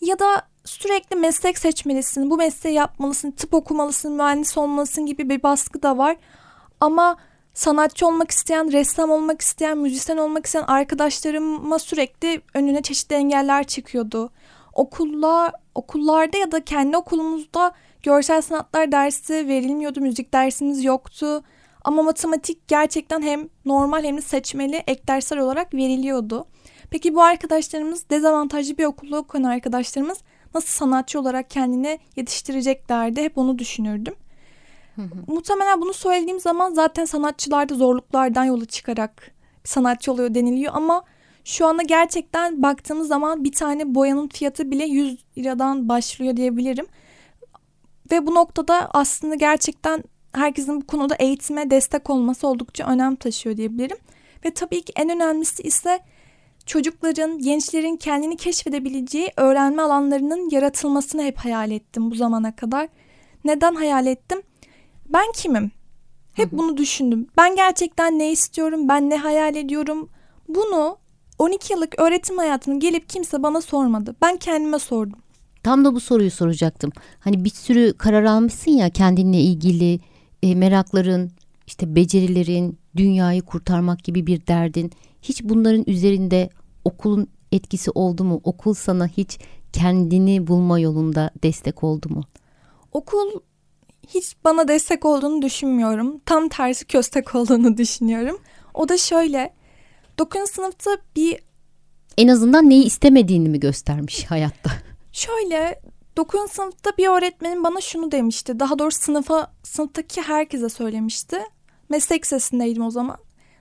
Ya 0.00 0.18
da 0.18 0.42
sürekli 0.64 1.16
meslek 1.16 1.58
seçmelisin, 1.58 2.30
bu 2.30 2.36
mesleği 2.36 2.76
yapmalısın, 2.76 3.30
tıp 3.30 3.54
okumalısın, 3.54 4.12
mühendis 4.12 4.58
olmalısın 4.58 5.06
gibi 5.06 5.28
bir 5.28 5.42
baskı 5.42 5.82
da 5.82 5.98
var. 5.98 6.16
Ama 6.80 7.16
sanatçı 7.54 8.06
olmak 8.06 8.30
isteyen, 8.30 8.72
ressam 8.72 9.10
olmak 9.10 9.40
isteyen, 9.40 9.78
müzisyen 9.78 10.16
olmak 10.16 10.46
isteyen 10.46 10.64
arkadaşlarıma 10.64 11.78
sürekli 11.78 12.40
önüne 12.54 12.82
çeşitli 12.82 13.16
engeller 13.16 13.64
çıkıyordu. 13.64 14.30
Okullar, 14.72 15.52
okullarda 15.74 16.38
ya 16.38 16.52
da 16.52 16.64
kendi 16.64 16.96
okulumuzda 16.96 17.72
görsel 18.02 18.42
sanatlar 18.42 18.92
dersi 18.92 19.48
verilmiyordu, 19.48 20.00
müzik 20.00 20.32
dersimiz 20.32 20.84
yoktu. 20.84 21.44
Ama 21.84 22.02
matematik 22.02 22.68
gerçekten 22.68 23.22
hem 23.22 23.48
normal 23.64 24.04
hem 24.04 24.16
de 24.16 24.20
seçmeli 24.20 24.76
ek 24.76 25.02
dersler 25.08 25.36
olarak 25.36 25.74
veriliyordu. 25.74 26.46
Peki 26.90 27.14
bu 27.14 27.22
arkadaşlarımız 27.22 28.10
dezavantajlı 28.10 28.78
bir 28.78 28.84
okulda 28.84 29.18
okuyan 29.18 29.44
arkadaşlarımız 29.44 30.18
nasıl 30.54 30.68
sanatçı 30.68 31.20
olarak 31.20 31.50
kendini 31.50 31.98
yetiştireceklerdi 32.16 33.22
hep 33.22 33.38
onu 33.38 33.58
düşünürdüm. 33.58 34.14
Muhtemelen 35.26 35.80
bunu 35.80 35.92
söylediğim 35.92 36.40
zaman 36.40 36.74
zaten 36.74 37.04
sanatçılarda 37.04 37.74
zorluklardan 37.74 38.44
yola 38.44 38.64
çıkarak 38.64 39.30
sanatçı 39.64 40.12
oluyor 40.12 40.34
deniliyor 40.34 40.72
ama 40.76 41.04
şu 41.44 41.66
anda 41.66 41.82
gerçekten 41.82 42.62
baktığımız 42.62 43.08
zaman 43.08 43.44
bir 43.44 43.52
tane 43.52 43.94
boyanın 43.94 44.28
fiyatı 44.28 44.70
bile 44.70 44.84
100 44.84 45.18
liradan 45.38 45.88
başlıyor 45.88 46.36
diyebilirim. 46.36 46.86
Ve 48.12 48.26
bu 48.26 48.34
noktada 48.34 48.90
aslında 48.92 49.34
gerçekten 49.34 50.04
herkesin 50.32 50.80
bu 50.80 50.86
konuda 50.86 51.14
eğitime 51.14 51.70
destek 51.70 52.10
olması 52.10 52.48
oldukça 52.48 52.86
önem 52.86 53.16
taşıyor 53.16 53.56
diyebilirim. 53.56 53.96
Ve 54.44 54.54
tabii 54.54 54.82
ki 54.82 54.92
en 54.96 55.10
önemlisi 55.10 55.62
ise 55.62 56.00
çocukların, 56.66 57.38
gençlerin 57.38 57.96
kendini 57.96 58.36
keşfedebileceği 58.36 59.30
öğrenme 59.36 59.82
alanlarının 59.82 60.50
yaratılmasını 60.50 61.22
hep 61.22 61.38
hayal 61.38 61.70
ettim 61.70 62.10
bu 62.10 62.14
zamana 62.14 62.56
kadar. 62.56 62.88
Neden 63.44 63.74
hayal 63.74 64.06
ettim? 64.06 64.42
Ben 65.14 65.32
kimim? 65.34 65.70
Hep 66.32 66.52
bunu 66.52 66.76
düşündüm. 66.76 67.26
Ben 67.36 67.56
gerçekten 67.56 68.18
ne 68.18 68.32
istiyorum? 68.32 68.88
Ben 68.88 69.10
ne 69.10 69.16
hayal 69.16 69.56
ediyorum? 69.56 70.08
Bunu 70.48 70.98
12 71.38 71.72
yıllık 71.72 72.00
öğretim 72.00 72.38
hayatını 72.38 72.80
gelip 72.80 73.08
kimse 73.08 73.42
bana 73.42 73.60
sormadı. 73.60 74.16
Ben 74.22 74.36
kendime 74.36 74.78
sordum. 74.78 75.18
Tam 75.62 75.84
da 75.84 75.94
bu 75.94 76.00
soruyu 76.00 76.30
soracaktım. 76.30 76.92
Hani 77.20 77.44
bir 77.44 77.50
sürü 77.50 77.94
karar 77.98 78.24
almışsın 78.24 78.70
ya 78.70 78.90
kendinle 78.90 79.40
ilgili 79.40 80.00
e, 80.42 80.54
merakların, 80.54 81.30
işte 81.66 81.96
becerilerin, 81.96 82.78
dünyayı 82.96 83.42
kurtarmak 83.42 84.04
gibi 84.04 84.26
bir 84.26 84.46
derdin 84.46 84.90
hiç 85.22 85.44
bunların 85.44 85.84
üzerinde 85.86 86.50
okulun 86.84 87.26
etkisi 87.52 87.90
oldu 87.90 88.24
mu? 88.24 88.40
Okul 88.44 88.74
sana 88.74 89.06
hiç 89.06 89.38
kendini 89.72 90.46
bulma 90.46 90.78
yolunda 90.78 91.30
destek 91.42 91.84
oldu 91.84 92.08
mu? 92.08 92.22
Okul 92.92 93.40
hiç 94.08 94.36
bana 94.44 94.68
destek 94.68 95.04
olduğunu 95.04 95.42
düşünmüyorum. 95.42 96.20
Tam 96.26 96.48
tersi 96.48 96.84
köstek 96.84 97.34
olduğunu 97.34 97.76
düşünüyorum. 97.76 98.40
O 98.74 98.88
da 98.88 98.98
şöyle. 98.98 99.54
9. 100.18 100.50
sınıfta 100.50 100.90
bir... 101.16 101.38
En 102.18 102.28
azından 102.28 102.70
neyi 102.70 102.84
istemediğini 102.84 103.48
mi 103.48 103.60
göstermiş 103.60 104.24
hayatta? 104.24 104.70
Şöyle 105.12 105.80
9. 106.16 106.50
sınıfta 106.50 106.90
bir 106.98 107.08
öğretmenim 107.08 107.64
bana 107.64 107.80
şunu 107.80 108.12
demişti. 108.12 108.60
Daha 108.60 108.78
doğrusu 108.78 108.98
sınıfa 109.02 109.52
sınıftaki 109.62 110.22
herkese 110.22 110.68
söylemişti. 110.68 111.38
Meslek 111.88 112.26
sesindeydim 112.26 112.82
o 112.82 112.90
zaman. 112.90 113.16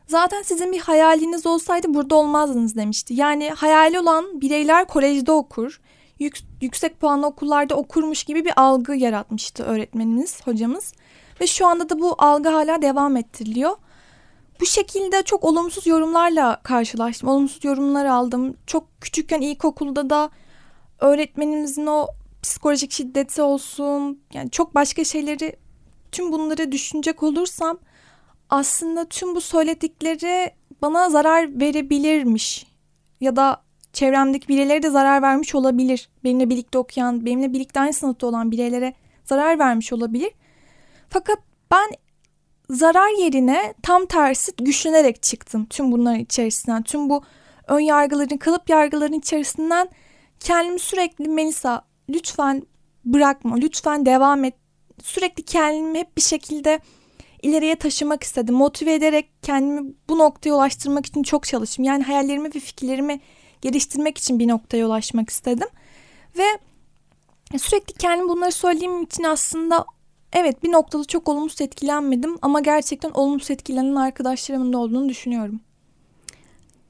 Zaten 0.07 0.41
sizin 0.41 0.71
bir 0.71 0.79
hayaliniz 0.79 1.45
olsaydı 1.45 1.93
burada 1.93 2.15
olmazdınız 2.15 2.75
demişti. 2.75 3.13
Yani 3.13 3.49
hayali 3.49 3.99
olan 3.99 4.41
bireyler 4.41 4.87
kolejde 4.87 5.31
okur. 5.31 5.81
Yük, 6.19 6.39
yüksek 6.61 6.99
puanlı 6.99 7.27
okullarda 7.27 7.75
okurmuş 7.75 8.23
gibi 8.23 8.45
bir 8.45 8.53
algı 8.55 8.95
yaratmıştı 8.95 9.63
öğretmenimiz, 9.63 10.47
hocamız. 10.47 10.93
Ve 11.41 11.47
şu 11.47 11.67
anda 11.67 11.89
da 11.89 11.99
bu 11.99 12.15
algı 12.17 12.49
hala 12.49 12.81
devam 12.81 13.17
ettiriliyor. 13.17 13.75
Bu 14.59 14.65
şekilde 14.65 15.23
çok 15.23 15.43
olumsuz 15.43 15.87
yorumlarla 15.87 16.61
karşılaştım. 16.63 17.29
Olumsuz 17.29 17.63
yorumlar 17.63 18.05
aldım. 18.05 18.57
Çok 18.67 19.01
küçükken 19.01 19.41
ilkokulda 19.41 20.09
da 20.09 20.29
öğretmenimizin 20.99 21.87
o 21.87 22.07
psikolojik 22.41 22.91
şiddeti 22.91 23.41
olsun 23.41 24.21
yani 24.33 24.51
çok 24.51 24.75
başka 24.75 25.03
şeyleri 25.03 25.55
tüm 26.11 26.31
bunları 26.31 26.71
düşünecek 26.71 27.23
olursam 27.23 27.79
aslında 28.49 29.05
tüm 29.05 29.35
bu 29.35 29.41
söyledikleri 29.41 30.51
bana 30.81 31.09
zarar 31.09 31.59
verebilirmiş 31.59 32.67
ya 33.21 33.35
da 33.35 33.63
çevremdeki 33.93 34.47
bireylere 34.47 34.83
de 34.83 34.89
zarar 34.89 35.21
vermiş 35.21 35.55
olabilir. 35.55 36.09
Benimle 36.23 36.49
birlikte 36.49 36.77
okuyan, 36.77 37.25
benimle 37.25 37.53
birlikte 37.53 37.79
aynı 37.79 37.93
sınıfta 37.93 38.27
olan 38.27 38.51
bireylere 38.51 38.93
zarar 39.25 39.59
vermiş 39.59 39.93
olabilir. 39.93 40.31
Fakat 41.09 41.37
ben 41.71 41.89
zarar 42.69 43.21
yerine 43.21 43.73
tam 43.83 44.05
tersi 44.05 44.51
güçlenerek 44.57 45.23
çıktım 45.23 45.65
tüm 45.65 45.91
bunların 45.91 46.19
içerisinden. 46.19 46.83
Tüm 46.83 47.09
bu 47.09 47.23
ön 47.67 47.79
yargıların, 47.79 48.37
kalıp 48.37 48.69
yargıların 48.69 49.13
içerisinden 49.13 49.89
kendimi 50.39 50.79
sürekli 50.79 51.27
Melisa 51.27 51.85
lütfen 52.09 52.63
bırakma, 53.05 53.55
lütfen 53.55 54.05
devam 54.05 54.43
et. 54.43 54.53
Sürekli 55.03 55.43
kendimi 55.43 55.99
hep 55.99 56.17
bir 56.17 56.21
şekilde 56.21 56.79
ileriye 57.41 57.75
taşımak 57.75 58.23
istedim. 58.23 58.55
Motive 58.55 58.93
ederek 58.93 59.29
kendimi 59.41 59.93
bu 60.09 60.17
noktaya 60.17 60.53
ulaştırmak 60.53 61.05
için 61.05 61.23
çok 61.23 61.43
çalıştım. 61.43 61.85
Yani 61.85 62.03
hayallerimi 62.03 62.55
ve 62.55 62.59
fikirlerimi 62.59 63.19
geliştirmek 63.63 64.17
için 64.17 64.39
bir 64.39 64.47
noktaya 64.47 64.87
ulaşmak 64.87 65.29
istedim. 65.29 65.67
Ve 66.37 66.43
sürekli 67.57 67.93
kendim 67.93 68.29
bunları 68.29 68.51
söylediğim 68.51 69.03
için 69.03 69.23
aslında 69.23 69.85
evet 70.33 70.63
bir 70.63 70.71
noktada 70.71 71.05
çok 71.05 71.29
olumsuz 71.29 71.61
etkilenmedim 71.61 72.37
ama 72.41 72.59
gerçekten 72.59 73.11
olumsuz 73.11 73.51
etkilenen 73.51 73.95
arkadaşlarımın 73.95 74.73
da 74.73 74.77
olduğunu 74.77 75.09
düşünüyorum. 75.09 75.59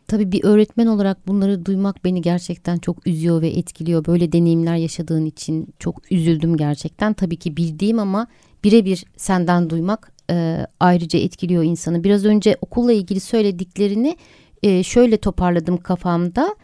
Tabii 0.08 0.32
bir 0.32 0.44
öğretmen 0.44 0.88
olarak 0.88 1.28
bunları 1.28 1.66
duymak 1.66 2.06
beni 2.06 2.22
gerçekten 2.22 2.78
çok 2.78 3.08
üzüyor 3.08 3.42
ve 3.42 3.48
etkiliyor. 3.48 4.06
Böyle 4.06 4.32
deneyimler 4.32 4.76
yaşadığın 4.76 5.26
için 5.26 5.74
çok 5.80 6.12
üzüldüm 6.12 6.58
gerçekten. 6.58 7.14
Tabii 7.14 7.38
ki 7.38 7.58
bildiğim 7.58 8.00
ama 8.00 8.28
birebir 8.64 9.06
senden 9.18 9.70
duymak 9.70 10.14
e, 10.30 10.68
ayrıca 10.80 11.20
etkiliyor 11.20 11.64
insanı. 11.64 12.04
Biraz 12.04 12.26
önce 12.26 12.58
okulla 12.62 12.94
ilgili 12.94 13.20
söylediklerini 13.20 14.18
e, 14.63 14.84
şöyle 14.84 15.17
toparladım 15.17 15.78
kafamda. 15.78 16.56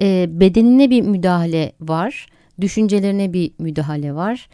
E, 0.00 0.40
bedenine 0.40 0.90
bir 0.90 1.02
müdahale 1.02 1.72
var, 1.80 2.26
düşüncelerine 2.60 3.32
bir 3.32 3.52
müdahale 3.58 4.14
var, 4.14 4.48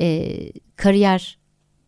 e, 0.00 0.36
kariyer 0.76 1.38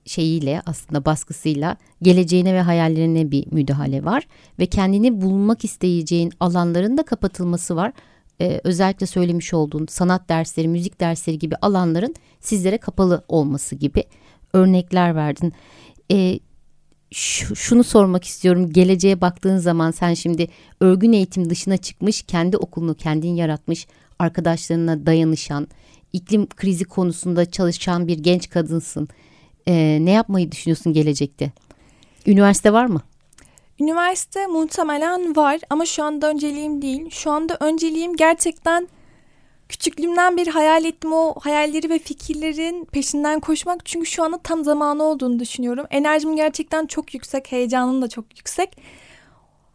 şeyiyle 0.06 0.62
aslında 0.66 1.04
baskısıyla 1.04 1.76
geleceğine 2.02 2.54
ve 2.54 2.60
hayallerine 2.60 3.30
bir 3.30 3.52
müdahale 3.52 4.04
var 4.04 4.26
ve 4.58 4.66
kendini 4.66 5.20
bulmak 5.20 5.64
isteyeceğin 5.64 6.32
alanların 6.40 6.98
da 6.98 7.02
kapatılması 7.02 7.76
var. 7.76 7.92
Ee, 8.40 8.60
özellikle 8.64 9.06
söylemiş 9.06 9.54
olduğun 9.54 9.86
sanat 9.90 10.28
dersleri, 10.28 10.68
müzik 10.68 11.00
dersleri 11.00 11.38
gibi 11.38 11.56
alanların 11.56 12.14
sizlere 12.40 12.78
kapalı 12.78 13.24
olması 13.28 13.74
gibi 13.74 14.04
örnekler 14.52 15.16
verdin. 15.16 15.52
Ee, 16.10 16.38
şunu 17.54 17.84
sormak 17.84 18.24
istiyorum. 18.24 18.72
Geleceğe 18.72 19.20
baktığın 19.20 19.58
zaman 19.58 19.90
sen 19.90 20.14
şimdi 20.14 20.48
örgün 20.80 21.12
eğitim 21.12 21.50
dışına 21.50 21.76
çıkmış, 21.76 22.22
kendi 22.22 22.56
okulunu 22.56 22.94
kendin 22.94 23.34
yaratmış, 23.34 23.86
arkadaşlarına 24.18 25.06
dayanışan, 25.06 25.68
iklim 26.12 26.46
krizi 26.46 26.84
konusunda 26.84 27.50
çalışan 27.50 28.08
bir 28.08 28.18
genç 28.18 28.50
kadınsın 28.50 29.08
e, 29.68 29.98
ne 30.00 30.10
yapmayı 30.10 30.52
düşünüyorsun 30.52 30.92
gelecekte? 30.92 31.52
Üniversite 32.26 32.72
var 32.72 32.86
mı? 32.86 33.02
Üniversite 33.80 34.46
muhtemelen 34.46 35.36
var 35.36 35.60
ama 35.70 35.86
şu 35.86 36.04
anda 36.04 36.30
önceliğim 36.30 36.82
değil. 36.82 37.10
Şu 37.10 37.30
anda 37.30 37.56
önceliğim 37.60 38.16
gerçekten 38.16 38.88
küçüklüğümden 39.68 40.36
bir 40.36 40.46
hayal 40.46 40.84
ettim 40.84 41.12
o 41.12 41.34
hayalleri 41.40 41.90
ve 41.90 41.98
fikirlerin 41.98 42.84
peşinden 42.84 43.40
koşmak. 43.40 43.86
Çünkü 43.86 44.06
şu 44.06 44.22
anda 44.24 44.38
tam 44.38 44.64
zamanı 44.64 45.02
olduğunu 45.02 45.38
düşünüyorum. 45.38 45.86
Enerjim 45.90 46.36
gerçekten 46.36 46.86
çok 46.86 47.14
yüksek, 47.14 47.52
heyecanım 47.52 48.02
da 48.02 48.08
çok 48.08 48.38
yüksek. 48.38 48.76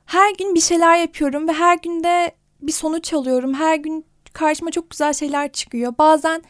Her 0.06 0.36
gün 0.36 0.56
bir 0.56 0.62
şeyler 0.62 0.98
yapıyorum 0.98 1.48
ve 1.48 1.54
her 1.54 1.78
günde 1.78 2.32
bir 2.62 2.72
sonuç 2.72 3.14
alıyorum. 3.14 3.54
Her 3.54 3.76
gün 3.76 4.06
karşıma 4.34 4.72
çok 4.72 4.90
güzel 4.90 5.14
şeyler 5.14 5.52
çıkıyor. 5.52 5.94
Bazen 5.98 6.44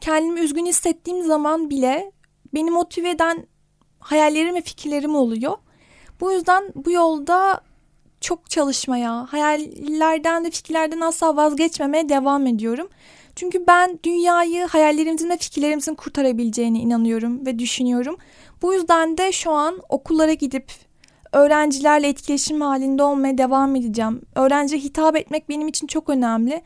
kendimi 0.00 0.40
üzgün 0.40 0.66
hissettiğim 0.66 1.22
zaman 1.22 1.70
bile 1.70 2.12
beni 2.54 2.70
motive 2.70 3.10
eden 3.10 3.46
hayallerim 4.00 4.54
ve 4.54 4.60
fikirlerim 4.60 5.14
oluyor. 5.14 5.56
Bu 6.20 6.32
yüzden 6.32 6.72
bu 6.74 6.90
yolda 6.90 7.60
çok 8.24 8.50
çalışmaya, 8.50 9.26
hayallerden 9.32 10.44
ve 10.44 10.50
fikirlerden 10.50 11.00
asla 11.00 11.36
vazgeçmemeye 11.36 12.08
devam 12.08 12.46
ediyorum. 12.46 12.88
Çünkü 13.36 13.66
ben 13.66 13.98
dünyayı 14.04 14.66
hayallerimizin 14.66 15.30
ve 15.30 15.36
fikirlerimizin 15.36 15.94
kurtarabileceğine 15.94 16.78
inanıyorum 16.78 17.46
ve 17.46 17.58
düşünüyorum. 17.58 18.16
Bu 18.62 18.74
yüzden 18.74 19.18
de 19.18 19.32
şu 19.32 19.50
an 19.50 19.80
okullara 19.88 20.32
gidip 20.32 20.72
öğrencilerle 21.32 22.08
etkileşim 22.08 22.60
halinde 22.60 23.02
olmaya 23.02 23.38
devam 23.38 23.76
edeceğim. 23.76 24.22
Öğrenciye 24.34 24.80
hitap 24.80 25.16
etmek 25.16 25.48
benim 25.48 25.68
için 25.68 25.86
çok 25.86 26.10
önemli. 26.10 26.62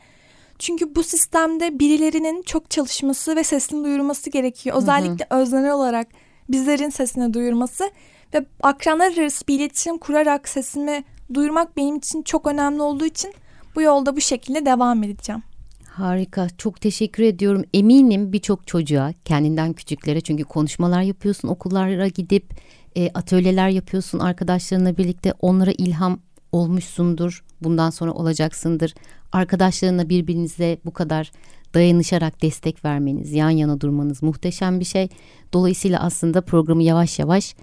Çünkü 0.59 0.95
bu 0.95 1.03
sistemde 1.03 1.79
birilerinin 1.79 2.41
çok 2.41 2.69
çalışması 2.69 3.35
ve 3.35 3.43
sesini 3.43 3.83
duyurması 3.83 4.29
gerekiyor. 4.29 4.77
Özellikle 4.77 5.25
hı 5.29 5.35
hı. 5.35 5.41
öznel 5.41 5.71
olarak 5.71 6.07
bizlerin 6.49 6.89
sesini 6.89 7.33
duyurması 7.33 7.91
ve 8.33 8.45
akranlar 8.63 9.17
arası 9.17 9.47
bir 9.47 9.59
iletişim 9.59 9.97
kurarak 9.97 10.49
sesimi 10.49 11.03
duyurmak 11.33 11.77
benim 11.77 11.95
için 11.95 12.23
çok 12.23 12.47
önemli 12.47 12.81
olduğu 12.81 13.05
için 13.05 13.33
bu 13.75 13.81
yolda 13.81 14.15
bu 14.15 14.21
şekilde 14.21 14.65
devam 14.65 15.03
edeceğim. 15.03 15.43
Harika. 15.89 16.47
Çok 16.57 16.81
teşekkür 16.81 17.23
ediyorum. 17.23 17.63
Eminim 17.73 18.33
birçok 18.33 18.67
çocuğa, 18.67 19.13
kendinden 19.25 19.73
küçüklere 19.73 20.21
çünkü 20.21 20.43
konuşmalar 20.43 21.01
yapıyorsun, 21.01 21.47
okullara 21.47 22.07
gidip 22.07 22.53
e, 22.95 23.09
atölyeler 23.13 23.69
yapıyorsun 23.69 24.19
arkadaşlarınla 24.19 24.97
birlikte 24.97 25.33
onlara 25.39 25.71
ilham 25.71 26.19
olmuşsundur. 26.51 27.43
Bundan 27.61 27.89
sonra 27.89 28.11
olacaksındır. 28.11 28.93
Arkadaşlarına 29.31 30.09
birbirinize 30.09 30.77
bu 30.85 30.91
kadar 30.93 31.31
dayanışarak 31.73 32.41
destek 32.41 32.85
vermeniz, 32.85 33.33
yan 33.33 33.49
yana 33.49 33.81
durmanız 33.81 34.23
muhteşem 34.23 34.79
bir 34.79 34.85
şey. 34.85 35.09
Dolayısıyla 35.53 35.99
aslında 35.99 36.41
programı 36.41 36.83
yavaş 36.83 37.19
yavaş 37.19 37.55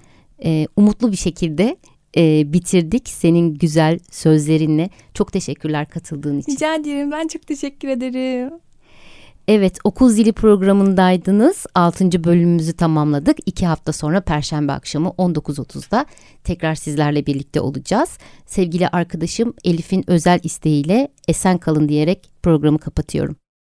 e, 0.45 0.67
umutlu 0.77 1.13
bir 1.13 1.17
şekilde 1.17 1.77
e, 2.17 2.53
bitirdik 2.53 3.09
senin 3.09 3.55
güzel 3.55 3.99
sözlerinle. 4.11 4.91
Çok 5.15 5.33
teşekkürler 5.33 5.89
katıldığın 5.89 6.39
için. 6.39 6.53
Rica 6.53 6.75
ederim. 6.75 7.11
Ben 7.11 7.29
çok 7.29 7.47
teşekkür 7.47 7.89
ederim. 7.89 8.51
Evet 9.49 9.79
okul 9.85 10.09
zili 10.09 10.33
programındaydınız. 10.33 11.67
6. 11.75 12.25
bölümümüzü 12.25 12.73
tamamladık. 12.73 13.39
2 13.47 13.67
hafta 13.67 13.93
sonra 13.93 14.21
Perşembe 14.21 14.73
akşamı 14.73 15.09
19.30'da 15.09 16.07
tekrar 16.45 16.75
sizlerle 16.75 17.27
birlikte 17.27 17.61
olacağız. 17.61 18.19
Sevgili 18.47 18.89
arkadaşım 18.89 19.55
Elif'in 19.65 20.11
özel 20.11 20.41
isteğiyle 20.43 21.09
esen 21.29 21.59
kalın 21.59 21.89
diyerek 21.89 22.31
programı 22.43 22.79
kapatıyorum. 22.79 23.37